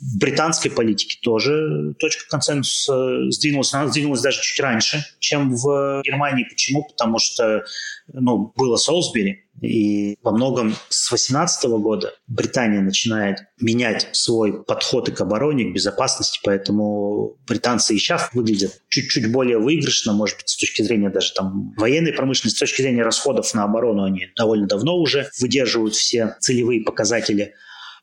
[0.00, 3.72] В британской политике тоже точка консенсуса сдвинулась.
[3.74, 6.44] Она сдвинулась даже чуть раньше, чем в Германии.
[6.48, 6.84] Почему?
[6.84, 7.64] Потому что
[8.12, 15.12] ну, было Солсбери, и во многом с 18 года Британия начинает менять свой подход и
[15.12, 20.48] к обороне, и к безопасности, поэтому британцы и сейчас выглядят чуть-чуть более выигрышно, может быть,
[20.48, 24.66] с точки зрения даже там военной промышленности, с точки зрения расходов на оборону они довольно
[24.66, 27.54] давно уже выдерживают все целевые показатели.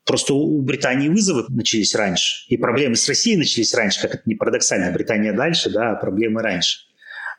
[0.06, 4.36] Просто у Британии вызовы начались раньше, и проблемы с Россией начались раньше, как это не
[4.36, 4.92] парадоксально.
[4.92, 6.80] Британия дальше, да, а проблемы раньше.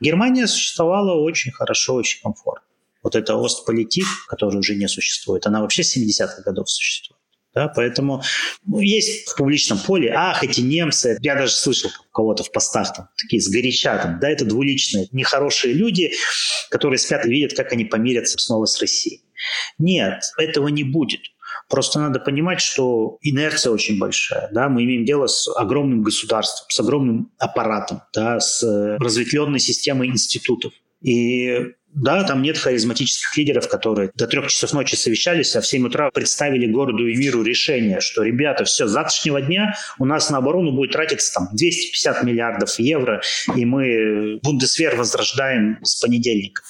[0.00, 2.66] Германия существовала очень хорошо, очень комфортно.
[3.02, 7.20] Вот эта Остполитик, которая уже не существует, она вообще с 70-х годов существует.
[7.54, 8.22] Да, поэтому
[8.66, 13.08] ну, есть в публичном поле, ах, эти немцы, я даже слышал кого-то в постах там,
[13.16, 16.12] такие сгоряча, там, да, это двуличные, нехорошие люди,
[16.68, 19.22] которые спят и видят, как они помирятся снова с Россией.
[19.78, 21.20] Нет, этого не будет.
[21.68, 24.50] Просто надо понимать, что инерция очень большая.
[24.52, 24.68] Да?
[24.68, 28.40] Мы имеем дело с огромным государством, с огромным аппаратом, да?
[28.40, 28.62] с
[28.98, 30.72] разветвленной системой институтов.
[31.00, 35.86] И да, там нет харизматических лидеров, которые до трех часов ночи совещались, а в 7
[35.86, 40.38] утра представили городу и миру решение, что, ребята, все, с завтрашнего дня у нас на
[40.38, 43.22] оборону будет тратиться там 250 миллиардов евро,
[43.54, 46.62] и мы Бундесвер возрождаем с понедельника.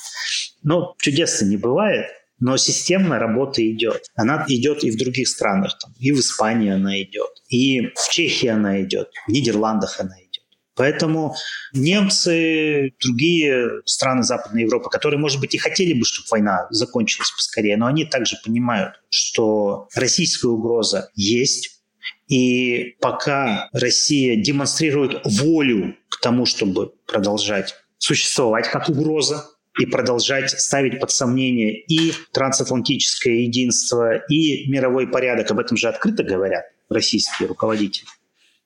[0.62, 2.06] Но чудес не бывает.
[2.40, 4.06] Но системная работа идет.
[4.14, 5.78] Она идет и в других странах.
[5.80, 10.34] Там, и в Испании она идет, и в Чехии она идет, в Нидерландах она идет.
[10.76, 11.36] Поэтому
[11.72, 17.76] немцы, другие страны Западной Европы, которые, может быть, и хотели бы, чтобы война закончилась поскорее,
[17.76, 21.82] но они также понимают, что российская угроза есть,
[22.28, 29.44] и пока Россия демонстрирует волю к тому, чтобы продолжать существовать как угроза,
[29.78, 35.50] и продолжать ставить под сомнение и трансатлантическое единство, и мировой порядок.
[35.50, 38.06] Об этом же открыто говорят российские руководители.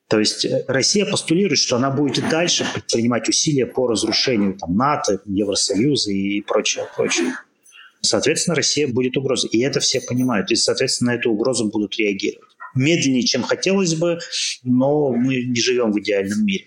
[0.08, 4.76] То есть э, Россия постулирует, что она будет и дальше предпринимать усилия по разрушению там,
[4.76, 7.34] НАТО, Евросоюза и прочее, прочее.
[8.00, 9.50] Соответственно, Россия будет угрозой.
[9.50, 10.50] И это все понимают.
[10.50, 12.48] И, соответственно, на эту угрозу будут реагировать.
[12.74, 14.18] Медленнее, чем хотелось бы,
[14.62, 16.66] но мы не живем в идеальном мире.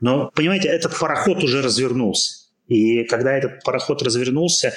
[0.00, 2.39] Но, понимаете, этот пароход уже развернулся.
[2.70, 4.72] И когда этот пароход развернулся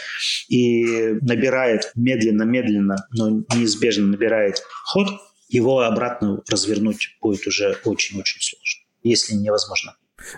[0.49, 5.09] и набирает медленно-медленно, но неизбежно набирает ход,
[5.47, 9.95] его обратно развернуть будет уже очень-очень сложно, если невозможно.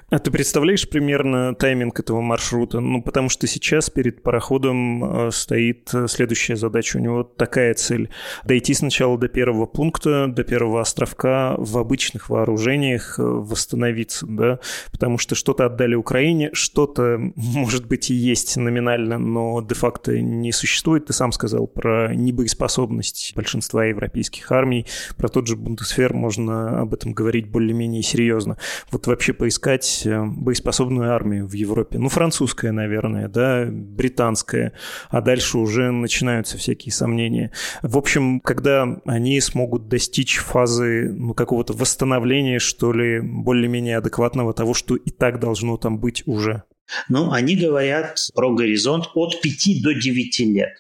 [0.09, 2.79] А ты представляешь примерно тайминг этого маршрута?
[2.79, 6.97] Ну, потому что сейчас перед пароходом э, стоит э, следующая задача.
[6.97, 8.09] У него такая цель–
[8.45, 14.59] дойти сначала до первого пункта, до первого островка в обычных вооружениях, э, восстановиться, да?
[14.91, 21.07] Потому что что-то отдали Украине, что-то, может быть, и есть номинально, но де-факто не существует.
[21.07, 24.85] Ты сам сказал про небоеспособность большинства европейских армий,
[25.17, 28.57] про тот же Бундесфер можно об этом говорить более-менее серьезно.
[28.91, 31.97] Вот вообще поискать создать э, боеспособную армию в Европе.
[31.97, 34.73] Ну, французская, наверное, да, британская,
[35.09, 37.51] а дальше уже начинаются всякие сомнения.
[37.81, 44.73] В общем, когда они смогут достичь фазы ну, какого-то восстановления, что ли, более-менее адекватного того,
[44.73, 46.63] что и так должно там быть уже.
[47.09, 50.73] Ну, они говорят про горизонт от 5 до 9 лет.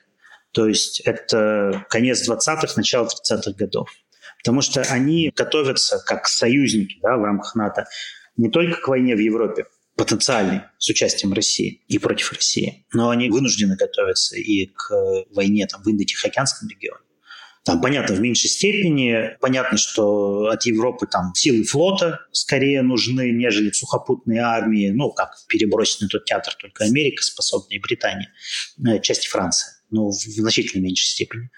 [0.51, 3.89] То есть это конец 20-х, начало 30-х годов.
[4.43, 7.87] Потому что они готовятся как союзники да, в рамках НАТО
[8.37, 13.29] не только к войне в Европе, потенциальной, с участием России и против России, но они
[13.29, 16.99] вынуждены готовиться и к войне там, в Индо-Тихоокеанском регионе.
[17.65, 19.37] Там, понятно, в меньшей степени.
[19.41, 24.91] Понятно, что от Европы там силы флота скорее нужны, нежели сухопутные армии.
[24.91, 28.31] Ну, как перебросить на тот театр только Америка способна и Британия,
[28.87, 29.71] э, части Франции.
[29.89, 31.49] Ну, в значительно меньшей степени.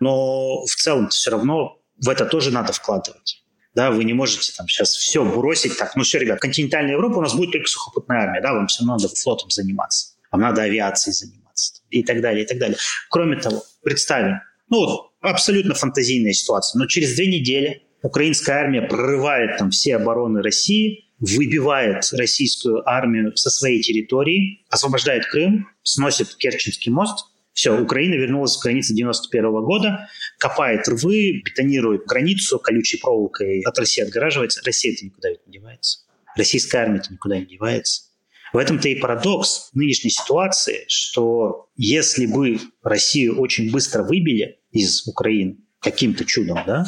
[0.00, 3.41] Но в целом все равно в это тоже надо вкладывать.
[3.74, 5.96] Да, вы не можете там сейчас все бросить так.
[5.96, 8.96] Ну все, ребят, континентальная Европа у нас будет только сухопутная армия, да, вам все равно
[8.96, 12.76] надо флотом заниматься, вам надо авиацией заниматься и так далее, и так далее.
[13.08, 19.56] Кроме того, представим, ну вот абсолютно фантазийная ситуация, но через две недели украинская армия прорывает
[19.58, 27.26] там все обороны России, выбивает российскую армию со своей территории, освобождает Крым, сносит Керченский мост.
[27.52, 34.02] Все, Украина вернулась к границе 91 года, копает рвы, бетонирует границу колючей проволокой, от России
[34.02, 34.62] отгораживается.
[34.64, 36.00] Россия-то никуда ведь не девается.
[36.36, 38.04] Российская армия-то никуда не девается.
[38.52, 45.58] В этом-то и парадокс нынешней ситуации, что если бы Россию очень быстро выбили из Украины
[45.80, 46.86] каким-то чудом, да,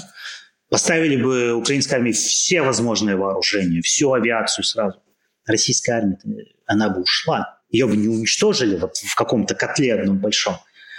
[0.74, 5.00] Поставили бы украинской армии все возможные вооружения, всю авиацию сразу.
[5.46, 6.18] Российская армия,
[6.66, 7.53] она бы ушла.
[7.74, 10.56] Ее бы не уничтожили вот в каком-то котле одном большом.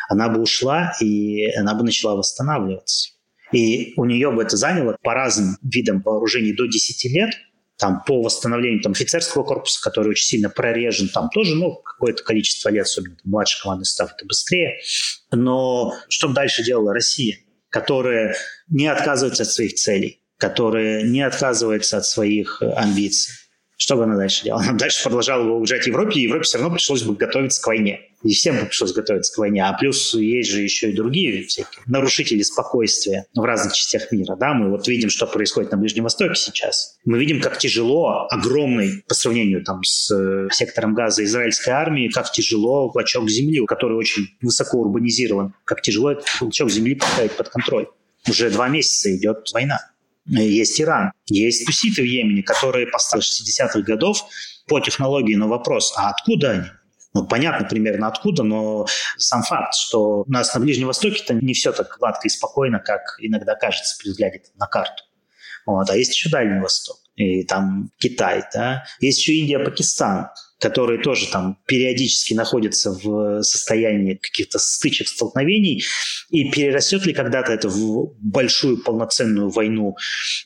[0.10, 3.12] Она бы ушла, и она бы начала восстанавливаться.
[3.52, 7.32] И у нее бы это заняло по разным видам вооружений до 10 лет,
[7.78, 12.70] там, по восстановлению там, офицерского корпуса, который очень сильно прорежен, там тоже ну, какое-то количество
[12.70, 14.78] лет, особенно там, младший командный состав, это быстрее.
[15.32, 17.38] Но что дальше делала Россия?
[17.76, 18.38] которая
[18.70, 23.34] не отказывается от своих целей, которая не отказывается от своих амбиций.
[23.78, 24.64] Что бы она дальше делала?
[24.64, 27.68] Она дальше продолжала бы уезжать в Европе, и Европе все равно пришлось бы готовиться к
[27.68, 28.02] войне.
[28.24, 29.64] И всем бы пришлось готовиться к войне.
[29.64, 34.36] А плюс есть же еще и другие всякие нарушители спокойствия в разных частях мира.
[34.36, 34.54] Да?
[34.54, 36.98] Мы вот видим, что происходит на Ближнем Востоке сейчас.
[37.06, 42.32] Мы видим, как тяжело, огромный по сравнению там, с э, сектором газа израильской армии, как
[42.32, 47.88] тяжело клочок земли, который очень высоко урбанизирован, как тяжело этот клочок земли поставить под контроль.
[48.28, 49.80] Уже два месяца идет война.
[50.28, 54.26] Есть Иран, есть туситы в Йемене, которые поставили 60-х годов
[54.68, 56.68] по технологии, но вопрос, а откуда они?
[57.14, 61.72] Ну, понятно примерно откуда, но сам факт, что у нас на Ближнем Востоке-то не все
[61.72, 65.04] так гладко и спокойно, как иногда кажется при взгляде на карту.
[65.66, 65.90] Вот.
[65.90, 68.84] А есть еще Дальний Восток, и там Китай, да?
[69.00, 70.28] Есть еще Индия, Пакистан,
[70.60, 75.84] которые тоже там периодически находятся в состоянии каких-то стычек, столкновений,
[76.30, 79.96] и перерастет ли когда-то это в большую полноценную войну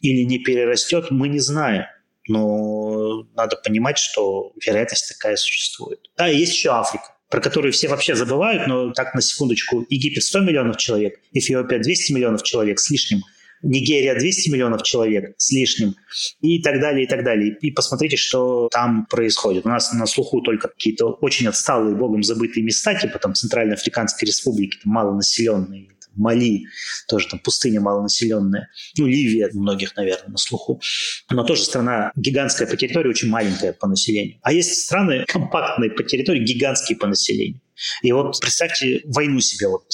[0.01, 1.84] или не перерастет, мы не знаем.
[2.28, 5.99] Но надо понимать, что вероятность такая существует.
[6.18, 10.39] Да, есть еще Африка про которую все вообще забывают, но так на секундочку, Египет 100
[10.39, 13.22] миллионов человек, Эфиопия 200 миллионов человек с лишним–
[13.62, 15.95] Нигерия 200 миллионов человек с лишним
[16.41, 17.57] и так далее, и так далее.
[17.62, 19.66] И посмотрите, что там происходит.
[19.66, 24.80] У нас на слуху только какие-то очень отсталые, богом забытые места, типа там Центральноафриканской республики,
[24.84, 26.66] там малонаселенные, Мали,
[27.07, 28.70] тоже там пустыня малонаселенная.
[28.97, 30.82] Ну, Ливия многих, наверное, на слуху.
[31.30, 34.38] Но тоже страна гигантская по территории, очень маленькая по населению.
[34.41, 37.62] А есть страны компактные по территории, гигантские по населению.
[38.01, 39.86] И вот представьте войну себе вот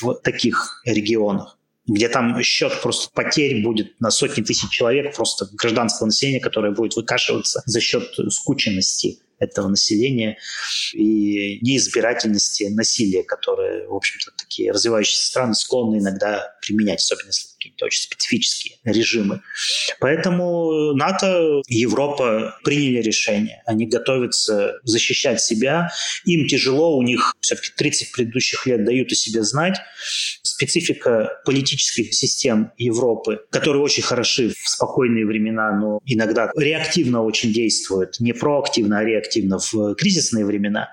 [0.00, 6.06] в таких регионах где там счет просто потерь будет на сотни тысяч человек, просто гражданского
[6.06, 10.38] населения, которое будет выкашиваться за счет скученности этого населения
[10.92, 17.48] и неизбирательности насилия, которые, в общем-то, такие развивающиеся страны склонны иногда применять, особенно если
[17.82, 19.42] какие-то очень специфические режимы.
[20.00, 23.62] Поэтому НАТО, Европа приняли решение.
[23.66, 25.90] Они готовятся защищать себя.
[26.24, 29.78] Им тяжело, у них все-таки 30 предыдущих лет дают о себе знать.
[30.42, 38.20] Специфика политических систем Европы, которые очень хороши в спокойные времена, но иногда реактивно очень действуют.
[38.20, 40.88] Не проактивно, а реактивно в кризисные времена.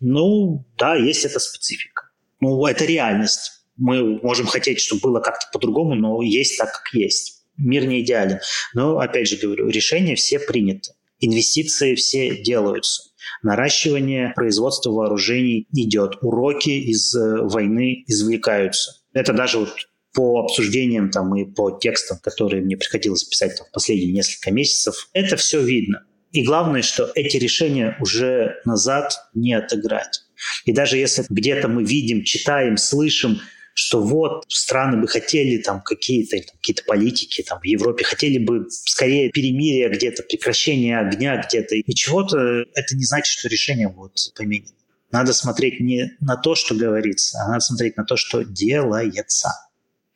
[0.00, 2.10] Ну, да, есть эта специфика.
[2.40, 7.42] Ну, это реальность мы можем хотеть, чтобы было как-то по-другому, но есть так, как есть.
[7.56, 8.40] Мир не идеален.
[8.74, 10.92] Но, опять же говорю, решения все приняты.
[11.20, 13.10] Инвестиции все делаются.
[13.42, 16.18] Наращивание производства вооружений идет.
[16.20, 19.00] Уроки из э, войны извлекаются.
[19.12, 19.70] Это даже вот
[20.12, 25.08] по обсуждениям там, и по текстам, которые мне приходилось писать там, в последние несколько месяцев,
[25.12, 26.04] это все видно.
[26.32, 30.22] И главное, что эти решения уже назад не отыграть.
[30.64, 33.40] И даже если где-то мы видим, читаем, слышим
[33.74, 39.30] что вот страны бы хотели там какие-то какие-то политики там в Европе хотели бы скорее
[39.30, 44.70] перемирия где-то, прекращения огня где-то и чего-то, это не значит, что решение будет поменено.
[45.10, 49.50] Надо смотреть не на то, что говорится, а надо смотреть на то, что делается.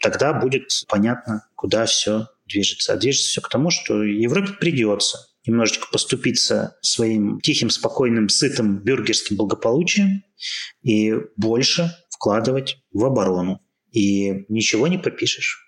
[0.00, 2.92] Тогда будет понятно, куда все движется.
[2.92, 9.36] А движется все к тому, что Европе придется немножечко поступиться своим тихим, спокойным, сытым бюргерским
[9.36, 10.24] благополучием
[10.82, 13.60] и больше вкладывать в оборону.
[13.92, 15.67] И ничего не попишешь.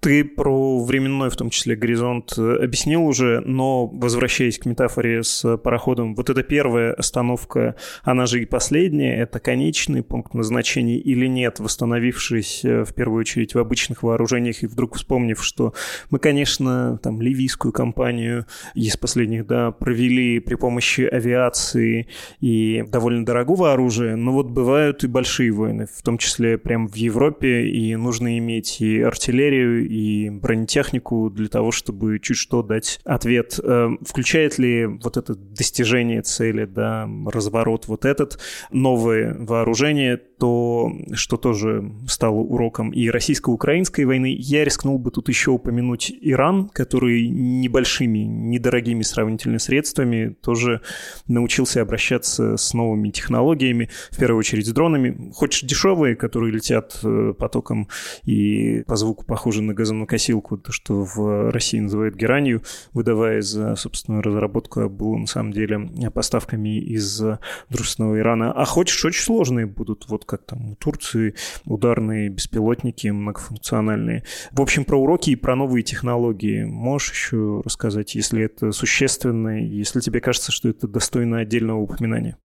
[0.00, 5.56] Ты про временной, в том числе, горизонт э, объяснил уже, но возвращаясь к метафоре с
[5.56, 11.60] пароходом, вот эта первая остановка, она же и последняя, это конечный пункт назначения или нет,
[11.60, 15.74] восстановившись э, в первую очередь в обычных вооружениях и вдруг вспомнив, что
[16.10, 22.08] мы, конечно, там ливийскую кампанию из последних, да, провели при помощи авиации
[22.40, 26.94] и довольно дорогого оружия, но вот бывают и большие войны, в том числе прямо в
[26.96, 33.00] Европе, и нужно иметь и артиллерию, артиллерию и бронетехнику для того, чтобы чуть что дать
[33.04, 33.58] ответ.
[33.62, 38.38] Э, включает ли вот это достижение цели, да, разворот вот этот,
[38.70, 45.52] новое вооружение, то, что тоже стало уроком и российско-украинской войны, я рискнул бы тут еще
[45.52, 50.80] упомянуть Иран, который небольшими, недорогими сравнительно средствами тоже
[51.28, 57.32] научился обращаться с новыми технологиями, в первую очередь с дронами, хоть дешевые, которые летят э,
[57.38, 57.88] потоком
[58.24, 62.62] и по звуку похожи на газонокосилку, то, что в России называют геранью,
[62.92, 67.20] выдавая за собственную разработку, а было на самом деле поставками из
[67.68, 68.52] дружественного Ирана.
[68.52, 74.22] А хочешь, очень сложные будут, вот как там у Турции, ударные беспилотники многофункциональные.
[74.52, 79.98] В общем, про уроки и про новые технологии можешь еще рассказать, если это существенно, если
[79.98, 82.38] тебе кажется, что это достойно отдельного упоминания?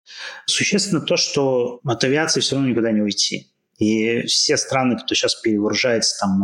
[0.45, 3.51] Существенно то, что от авиации все равно никуда не уйти.
[3.77, 6.43] И все страны, кто сейчас перевооружается там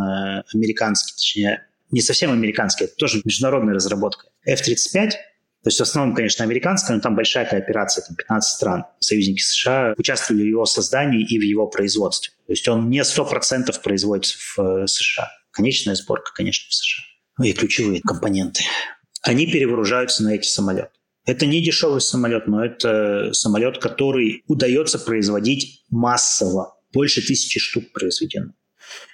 [0.54, 4.28] американские, точнее, не совсем американские, это тоже международная разработка.
[4.46, 5.12] F-35,
[5.64, 9.94] то есть в основном, конечно, американская, но там большая кооперация, там 15 стран, союзники США
[9.98, 12.34] участвовали в его создании и в его производстве.
[12.48, 15.32] То есть он не 100% производится в э, США.
[15.52, 17.04] Конечная сборка, конечно, в США.
[17.38, 18.64] Ну и ключевые компоненты.
[19.22, 20.90] Они перевооружаются на эти самолеты.
[21.26, 28.54] Это не дешевый самолет, но это самолет, который удается производить массово больше тысячи штук произведено.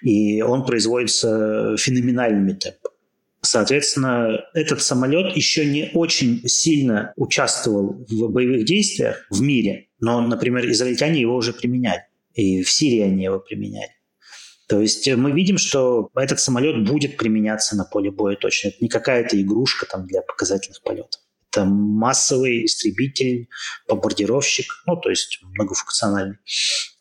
[0.01, 2.95] И он производится феноменальными темпами.
[3.41, 10.69] Соответственно, этот самолет еще не очень сильно участвовал в боевых действиях в мире, но, например,
[10.69, 12.03] израильтяне его уже применяли,
[12.33, 13.91] и в Сирии они его применяли.
[14.67, 18.67] То есть мы видим, что этот самолет будет применяться на поле боя точно.
[18.67, 21.21] Это не какая-то игрушка там для показательных полетов.
[21.51, 23.49] Это массовый истребитель,
[23.87, 26.37] бомбардировщик, ну, то есть многофункциональный.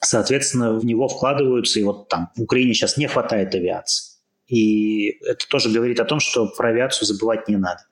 [0.00, 4.16] Соответственно, в него вкладываются, и вот там в Украине сейчас не хватает авиации.
[4.46, 7.84] И это тоже говорит о том, что про авиацию забывать не надо.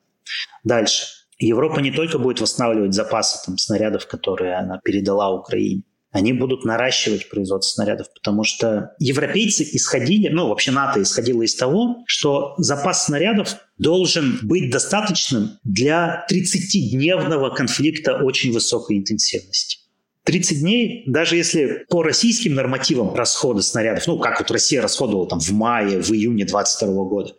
[0.64, 1.06] Дальше.
[1.38, 5.82] Европа не только будет восстанавливать запасы там, снарядов, которые она передала Украине,
[6.12, 12.04] они будут наращивать производство снарядов, потому что европейцы исходили, ну вообще НАТО исходило из того,
[12.06, 19.78] что запас снарядов должен быть достаточным для 30-дневного конфликта очень высокой интенсивности.
[20.24, 25.38] 30 дней, даже если по российским нормативам расхода снарядов, ну, как вот Россия расходовала там
[25.38, 27.34] в мае, в июне 22 года,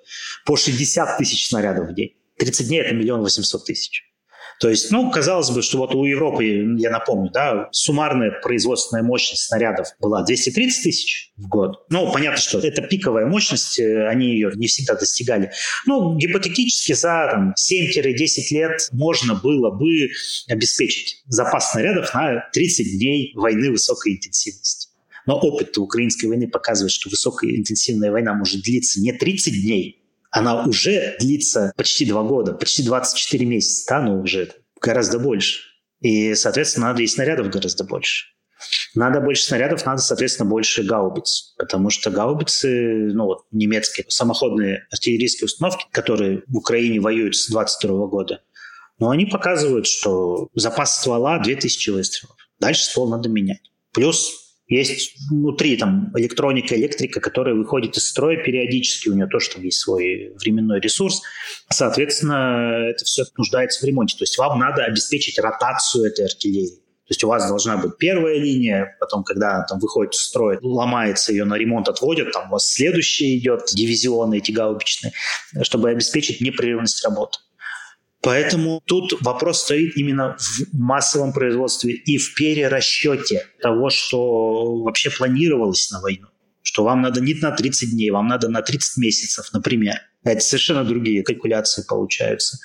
[0.45, 2.13] по 60 тысяч снарядов в день.
[2.37, 4.06] 30 дней– это миллион восемьсот тысяч.
[4.59, 6.45] То есть, ну, казалось бы, что вот у Европы,
[6.77, 11.85] я напомню, да, суммарная производственная мощность снарядов была 230 тысяч в год.
[11.89, 15.51] Ну, понятно, что это пиковая мощность, э, они ее не всегда достигали.
[15.85, 18.13] Ну, гипотетически за там, 7-10
[18.51, 20.09] лет можно было бы
[20.49, 24.89] обеспечить запас снарядов на 30 дней войны высокой интенсивности.
[25.27, 30.06] Но опыт украинской войны показывает, что высокая интенсивная война может длиться не 30 дней,
[30.39, 35.59] она уже длится почти два года, почти 24 месяца, да, ну уже гораздо больше.
[36.01, 38.27] И, соответственно, надо и снарядов гораздо больше.
[38.95, 45.45] Надо больше снарядов, надо, соответственно, больше гаубиц, потому что гаубицы, ну вот немецкие самоходные артиллерийские
[45.45, 48.41] установки, которые в Украине воюют с 22 года,
[48.99, 52.35] но они показывают, что запас ствола 2000 выстрелов.
[52.59, 53.71] Дальше ствол надо менять.
[53.93, 59.63] Плюс есть внутри там электроника, электрика, которая выходит из строя периодически, у нее тоже там
[59.63, 61.21] есть свой временной ресурс.
[61.69, 64.17] Соответственно, это все нуждается в ремонте.
[64.17, 66.81] То есть вам надо обеспечить ротацию этой артиллерии.
[67.07, 70.59] То есть у вас должна быть первая линия, потом, когда она там выходит в строй,
[70.61, 75.13] ломается, ее на ремонт отводят, там у вас следующая идет, дивизионы эти гаубичные,
[75.61, 77.39] чтобы обеспечить непрерывность работы.
[78.27, 85.89] Поэтому тут вопрос стоит именно в массовом производстве и в перерасчете того, что вообще планировалось
[85.91, 86.27] на войну.
[86.61, 90.01] Что вам надо не на 30 дней, вам надо на 30 месяцев, например.
[90.25, 92.57] Это совершенно другие калькуляции получаются.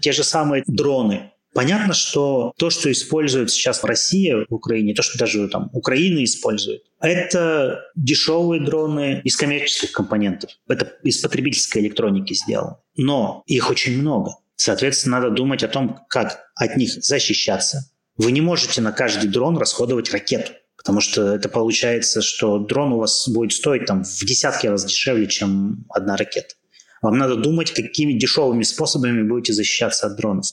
[0.00, 1.32] Те же самые дроны.
[1.52, 6.22] Понятно, что то, что используют сейчас в России, в Украине, то, что даже там Украина
[6.22, 10.50] использует, это дешевые дроны из коммерческих компонентов.
[10.68, 12.78] Это из потребительской электроники сделано.
[12.96, 14.36] Но их очень много.
[14.56, 17.90] Соответственно, надо думать о том, как от них защищаться.
[18.16, 20.52] Вы не можете на каждый дрон расходовать ракету.
[20.86, 25.26] Потому что это получается, что дрон у вас будет стоить там в десятки раз дешевле,
[25.26, 26.54] чем одна ракета.
[27.02, 30.46] Вам надо думать, какими дешевыми способами будете защищаться от дронов.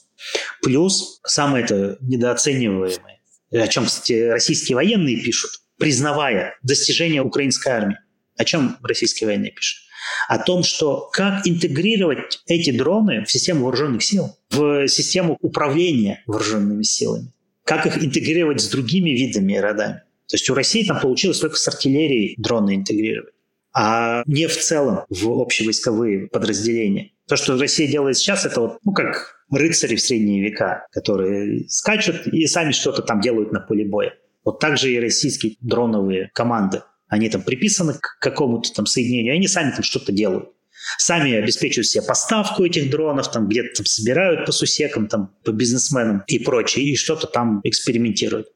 [0.60, 3.20] Плюс, самое это недооцениваемое,
[3.52, 7.98] о чем, кстати, российские военные пишут, признавая достижения украинской армии.
[8.36, 9.83] О чем российские военные пишут?
[10.28, 16.82] О том, что как интегрировать эти дроны в систему вооруженных сил, в систему управления вооруженными
[16.82, 17.32] силами,
[17.64, 20.02] как их интегрировать с другими видами и родами.
[20.28, 23.34] То есть у России там получилось только с артиллерией дроны интегрировать,
[23.74, 27.10] а не в целом в общевойсковые подразделения.
[27.28, 32.26] То, что Россия делает сейчас, это вот, ну, как рыцари в средние века, которые скачут
[32.26, 34.14] и сами что-то там делают на поле боя.
[34.44, 36.82] Вот так же и российские дроновые команды.
[37.08, 40.50] Они там приписаны к какому-то там соединению, они сами там что-то делают.
[40.98, 46.22] Сами обеспечивают себе поставку этих дронов, там где-то там собирают по сусекам, там, по бизнесменам
[46.26, 48.48] и прочее, и что-то там экспериментируют.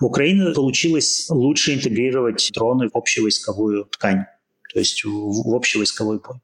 [0.00, 4.24] У Украины получилось лучше интегрировать дроны в общевойсковую ткань,
[4.72, 6.36] то есть в общевойсковой бой.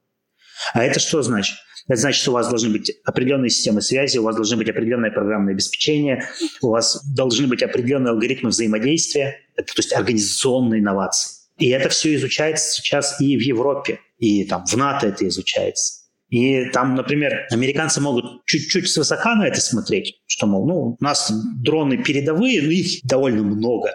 [0.72, 1.56] А это что значит?
[1.86, 5.10] Это значит, что у вас должны быть определенные системы связи, у вас должны быть определенное
[5.10, 6.26] программное обеспечение,
[6.62, 11.33] у вас должны быть определенные алгоритмы взаимодействия, это, то есть организационные инновации.
[11.58, 16.04] И это все изучается сейчас и в Европе, и там в НАТО это изучается.
[16.28, 21.32] И там, например, американцы могут чуть-чуть свысока на это смотреть, что, мол, ну, у нас
[21.62, 23.92] дроны передовые, но их довольно много.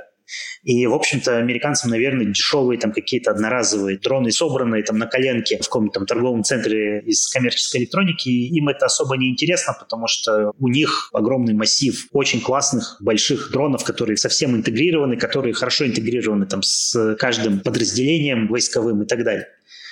[0.64, 5.64] И, в общем-то, американцам, наверное, дешевые там какие-то одноразовые дроны, собранные там на коленке в
[5.66, 10.68] каком-то там торговом центре из коммерческой электроники, им это особо не интересно, потому что у
[10.68, 17.16] них огромный массив очень классных больших дронов, которые совсем интегрированы, которые хорошо интегрированы там с
[17.16, 19.48] каждым подразделением войсковым и так далее.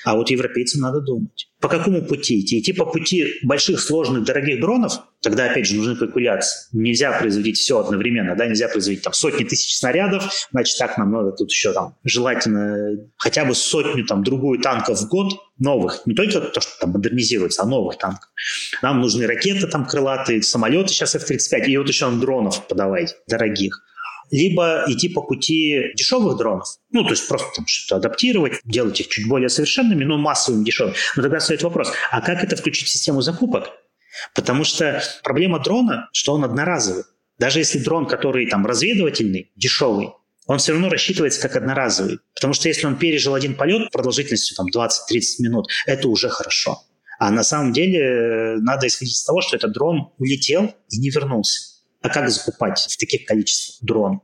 [0.05, 1.49] А вот европейцам надо думать.
[1.59, 2.59] По какому пути идти?
[2.59, 6.69] Идти по пути больших, сложных, дорогих дронов, тогда, опять же, нужны калькуляции.
[6.71, 11.31] Нельзя производить все одновременно, да, нельзя производить там сотни тысяч снарядов, значит, так нам надо
[11.31, 16.41] тут еще там желательно хотя бы сотню, там, другую танков в год, новых, не только
[16.41, 18.29] то, что там модернизируется, а новых танков.
[18.83, 23.81] Нам нужны ракеты там крылатые, самолеты сейчас F-35, и вот еще дронов подавать дорогих
[24.31, 29.07] либо идти по пути дешевых дронов, ну, то есть просто там что-то адаптировать, делать их
[29.07, 30.95] чуть более совершенными, но массовыми дешевыми.
[31.15, 33.71] Но тогда стоит вопрос, а как это включить в систему закупок?
[34.33, 37.03] Потому что проблема дрона, что он одноразовый.
[37.37, 40.09] Даже если дрон, который там разведывательный, дешевый,
[40.47, 42.19] он все равно рассчитывается как одноразовый.
[42.33, 44.89] Потому что если он пережил один полет продолжительностью там 20-30
[45.39, 46.81] минут, это уже хорошо.
[47.19, 51.09] А на самом деле э, надо исходить из того, что этот дрон улетел и не
[51.09, 51.76] вернулся.
[52.01, 54.21] А как закупать в таких количествах дрон?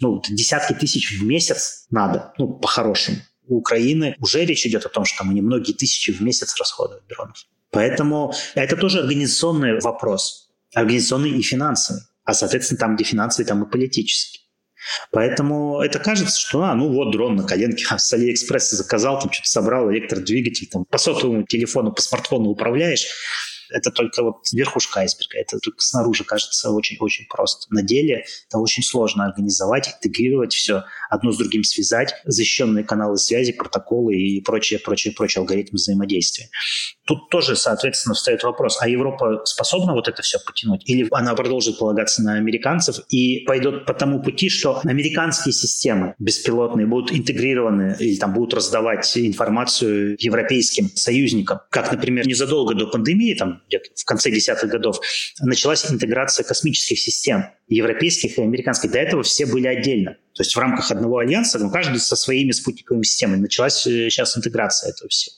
[0.00, 3.18] Ну, десятки тысяч в месяц надо, ну, по-хорошему.
[3.48, 7.06] У Украины уже речь идет о том, что там они многие тысячи в месяц расходуют
[7.06, 7.36] дронов.
[7.70, 10.50] Поэтому это тоже организационный вопрос.
[10.74, 12.00] Организационный и финансовый.
[12.24, 14.40] А, соответственно, там, где финансовый, там и политический.
[15.10, 19.48] Поэтому это кажется, что, а, ну вот дрон на коленке с Алиэкспресса заказал, там что-то
[19.48, 23.06] собрал, электродвигатель, там по сотовому телефону, по смартфону управляешь.
[23.70, 25.38] Это только вот верхушка айсберга.
[25.38, 27.66] Это только снаружи кажется очень-очень просто.
[27.72, 33.52] На деле это очень сложно организовать, интегрировать все, одно с другим связать, защищенные каналы связи,
[33.52, 36.48] протоколы и прочие, прочие, прочие алгоритмы взаимодействия.
[37.06, 40.82] Тут тоже, соответственно, встает вопрос, а Европа способна вот это все потянуть?
[40.86, 46.86] Или она продолжит полагаться на американцев и пойдет по тому пути, что американские системы беспилотные
[46.86, 53.55] будут интегрированы или там будут раздавать информацию европейским союзникам, как, например, незадолго до пандемии, там
[53.94, 55.00] в конце десятых годов,
[55.40, 58.90] началась интеграция космических систем европейских и американских.
[58.90, 60.16] До этого все были отдельно.
[60.34, 63.40] То есть в рамках одного альянса, ну, каждый со своими спутниковыми системами.
[63.40, 65.34] Началась э, сейчас интеграция этого всего.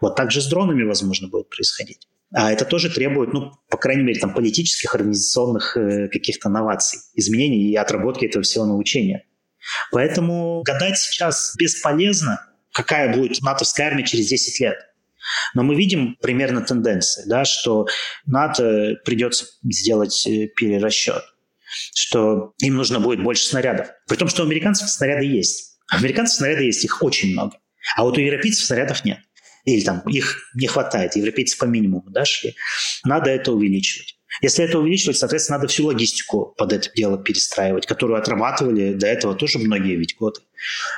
[0.00, 2.06] Вот так же с дронами, возможно, будет происходить.
[2.32, 7.70] А это тоже требует, ну, по крайней мере, там, политических, организационных э, каких-то новаций, изменений
[7.70, 9.26] и отработки этого всего научения.
[9.92, 12.40] Поэтому гадать сейчас бесполезно,
[12.72, 14.76] какая будет натовская армия через 10 лет.
[15.54, 17.86] Но мы видим примерно тенденции, да, что
[18.26, 21.22] НАТО придется сделать э, перерасчет,
[21.94, 23.88] что им нужно будет больше снарядов.
[24.08, 25.78] При том, что у американцев снаряды есть.
[25.92, 27.58] У американцев снаряды есть, их очень много.
[27.96, 29.18] А вот у европейцев снарядов нет
[29.66, 32.54] или там их не хватает, европейцы по минимуму да, шли,
[33.04, 34.14] надо это увеличивать.
[34.42, 39.34] Если это увеличивать, соответственно, надо всю логистику под это дело перестраивать, которую отрабатывали до этого
[39.34, 40.40] тоже многие ведь годы.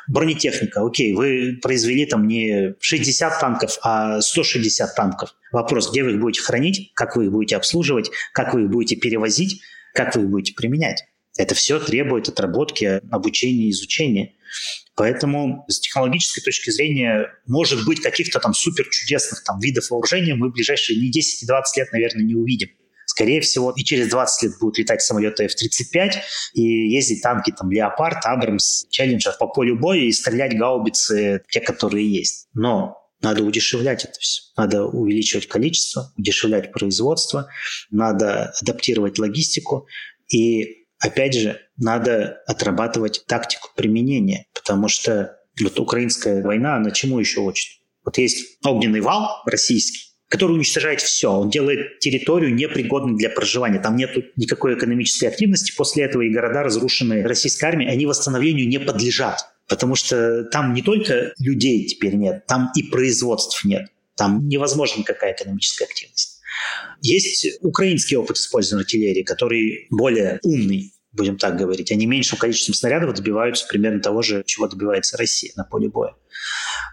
[0.07, 0.85] Бронетехника.
[0.85, 5.35] Окей, вы произвели там не 60 танков, а 160 танков.
[5.53, 8.97] Вопрос, где вы их будете хранить, как вы их будете обслуживать, как вы их будете
[8.97, 9.61] перевозить,
[9.95, 11.05] как вы их будете применять.
[11.37, 14.35] Это все требует отработки, обучения, изучения.
[14.97, 20.49] Поэтому с технологической точки зрения, может быть, каких-то там супер чудесных там видов вооружения мы
[20.49, 22.71] в ближайшие не 10 и 20 лет, наверное, не увидим
[23.19, 26.13] скорее всего, и через 20 лет будут летать самолеты F-35
[26.55, 32.09] и ездить танки там Леопард, Абрамс, Челленджер по полю боя и стрелять гаубицы, те, которые
[32.09, 32.47] есть.
[32.55, 34.43] Но надо удешевлять это все.
[34.57, 37.49] Надо увеличивать количество, удешевлять производство,
[37.91, 39.89] надо адаптировать логистику.
[40.33, 47.41] И, опять же, надо отрабатывать тактику применения, потому что вот украинская война, она чему еще
[47.41, 47.81] учит?
[48.05, 51.31] Вот есть огненный вал российский, который уничтожает все.
[51.31, 53.81] Он делает территорию непригодной для проживания.
[53.81, 55.75] Там нет никакой экономической активности.
[55.77, 59.47] После этого и города, разрушенные российской армией, они восстановлению не подлежат.
[59.69, 63.89] Потому что там не только людей теперь нет, там и производств нет.
[64.17, 66.41] Там невозможна никакая экономическая активность.
[67.03, 71.93] Есть украинский опыт использования артиллерии, который более умный, будем так говорить.
[71.93, 76.15] Они меньшим количеством снарядов добиваются примерно того же, чего добивается Россия на поле боя.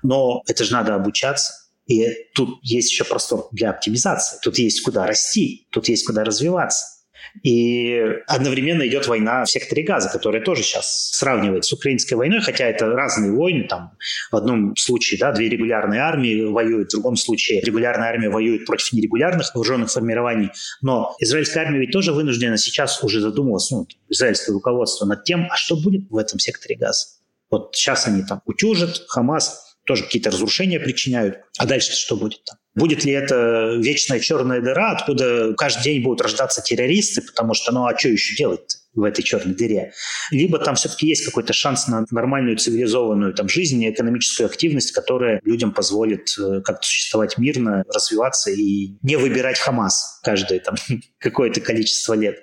[0.03, 1.64] Но это же надо обучаться.
[1.88, 4.39] И тут есть еще простор для оптимизации.
[4.41, 6.95] Тут есть куда расти, тут есть куда развиваться.
[7.43, 12.65] И одновременно идет война в секторе Газа, которая тоже сейчас сравнивается с украинской войной, хотя
[12.65, 13.67] это разные войны.
[13.67, 13.91] Там
[14.31, 18.93] в одном случае да, две регулярные армии воюют, в другом случае регулярная армия воюет против
[18.93, 20.49] нерегулярных вооруженных формирований.
[20.81, 25.55] Но израильская армия ведь тоже вынуждена сейчас уже задумываться, ну, израильское руководство, над тем, а
[25.57, 27.07] что будет в этом секторе Газа.
[27.51, 31.39] Вот сейчас они там утюжат, Хамас тоже какие-то разрушения причиняют.
[31.57, 32.57] А дальше что будет там?
[32.75, 37.86] Будет ли это вечная черная дыра, откуда каждый день будут рождаться террористы, потому что, ну
[37.86, 39.93] а что еще делать в этой черной дыре?
[40.29, 45.39] Либо там все-таки есть какой-то шанс на нормальную цивилизованную там, жизнь и экономическую активность, которая
[45.45, 50.75] людям позволит э, как-то существовать мирно, развиваться и не выбирать Хамас каждое там
[51.17, 52.39] какое-то количество лет.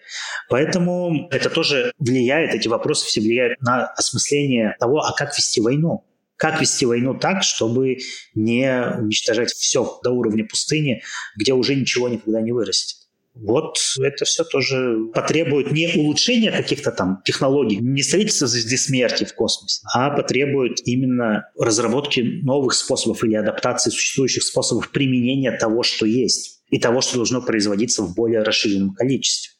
[0.48, 6.06] Поэтому это тоже влияет, эти вопросы все влияют на осмысление того, а как вести войну.
[6.42, 7.98] Как вести войну так, чтобы
[8.34, 8.68] не
[8.98, 11.00] уничтожать все до уровня пустыни,
[11.36, 12.96] где уже ничего никогда не вырастет?
[13.36, 19.34] Вот это все тоже потребует не улучшения каких-то там технологий, не строительства звезды смерти в
[19.34, 26.64] космосе, а потребует именно разработки новых способов или адаптации существующих способов применения того, что есть,
[26.70, 29.52] и того, что должно производиться в более расширенном количестве.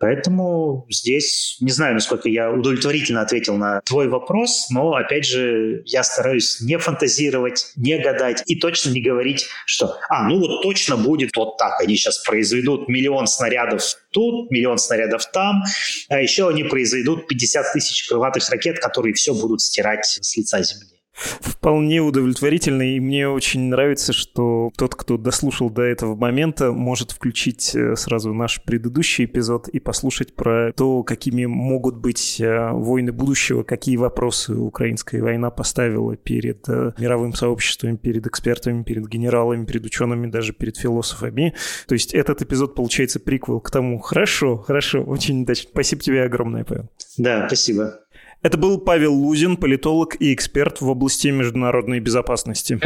[0.00, 6.02] Поэтому здесь не знаю, насколько я удовлетворительно ответил на твой вопрос, но, опять же, я
[6.02, 11.36] стараюсь не фантазировать, не гадать и точно не говорить, что, а, ну вот точно будет
[11.36, 15.62] вот так, они сейчас произведут миллион снарядов тут, миллион снарядов там,
[16.08, 20.99] а еще они произведут 50 тысяч крылатых ракет, которые все будут стирать с лица Земли.
[21.40, 27.74] Вполне удовлетворительно, и мне очень нравится, что тот, кто дослушал до этого момента, может включить
[27.74, 33.62] э, сразу наш предыдущий эпизод и послушать про то, какими могут быть э, войны будущего,
[33.62, 40.30] какие вопросы украинская война поставила перед э, мировым сообществом, перед экспертами, перед генералами, перед учеными,
[40.30, 41.54] даже перед философами.
[41.86, 43.98] То есть этот эпизод получается приквел к тому.
[43.98, 45.68] Хорошо, хорошо, очень удачно.
[45.72, 46.88] Спасибо тебе огромное, Павел.
[47.18, 48.00] Да, спасибо.
[48.42, 52.80] Это был Павел Лузин, политолог и эксперт в области международной безопасности.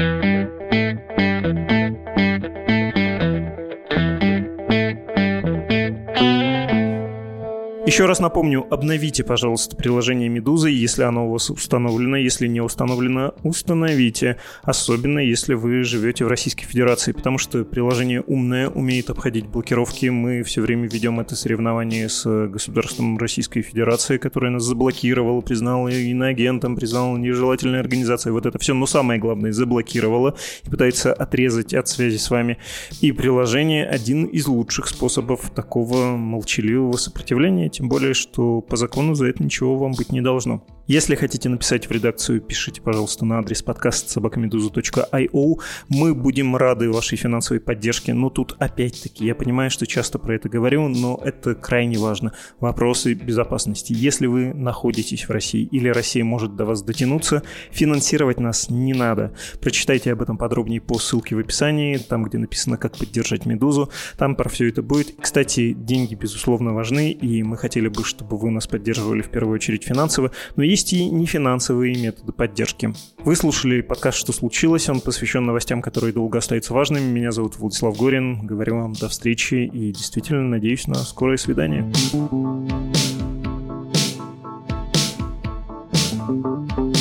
[7.95, 12.16] Еще раз напомню, обновите, пожалуйста, приложение Медузы, если оно у вас установлено.
[12.16, 14.36] Если не установлено, установите.
[14.64, 20.07] Особенно, если вы живете в Российской Федерации, потому что приложение умное, умеет обходить блокировки.
[20.07, 26.74] Мы все время ведем это соревнование с государством Российской Федерации, которое нас заблокировало, признало иноагентом,
[26.74, 28.32] признало нежелательной организацией.
[28.32, 30.34] Вот это все, но самое главное, заблокировало
[30.64, 32.59] и пытается отрезать от связи с вами.
[33.01, 39.26] И приложение один из лучших способов такого молчаливого сопротивления тем более, что по закону за
[39.26, 40.64] это ничего вам быть не должно.
[40.87, 45.61] Если хотите написать в редакцию, пишите, пожалуйста, на адрес подкаст собакамедуза.io.
[45.89, 48.12] Мы будем рады вашей финансовой поддержке.
[48.12, 52.35] Но тут опять-таки, я понимаю, что часто про это говорю, но это крайне важно.
[52.61, 53.95] Вопросы безопасности.
[53.97, 59.35] Если вы находитесь в России или Россия может до вас дотянуться, финансировать нас не надо.
[59.62, 63.91] Прочитайте об этом подробнее по ссылке в описании, там, где написано, как поддержать Медузу.
[64.18, 65.14] Там про все это будет.
[65.18, 69.85] Кстати, деньги, безусловно, важны, и мы хотели бы, чтобы вы нас поддерживали в первую очередь
[69.85, 70.30] финансово.
[70.57, 72.93] Но есть и нефинансовые методы поддержки.
[73.18, 74.89] Вы слушали подкаст «Что случилось?».
[74.89, 77.05] Он посвящен новостям, которые долго остаются важными.
[77.05, 78.45] Меня зовут Владислав Горин.
[78.45, 81.93] Говорю вам до встречи и действительно надеюсь на скорое свидание.
[86.27, 86.93] thank you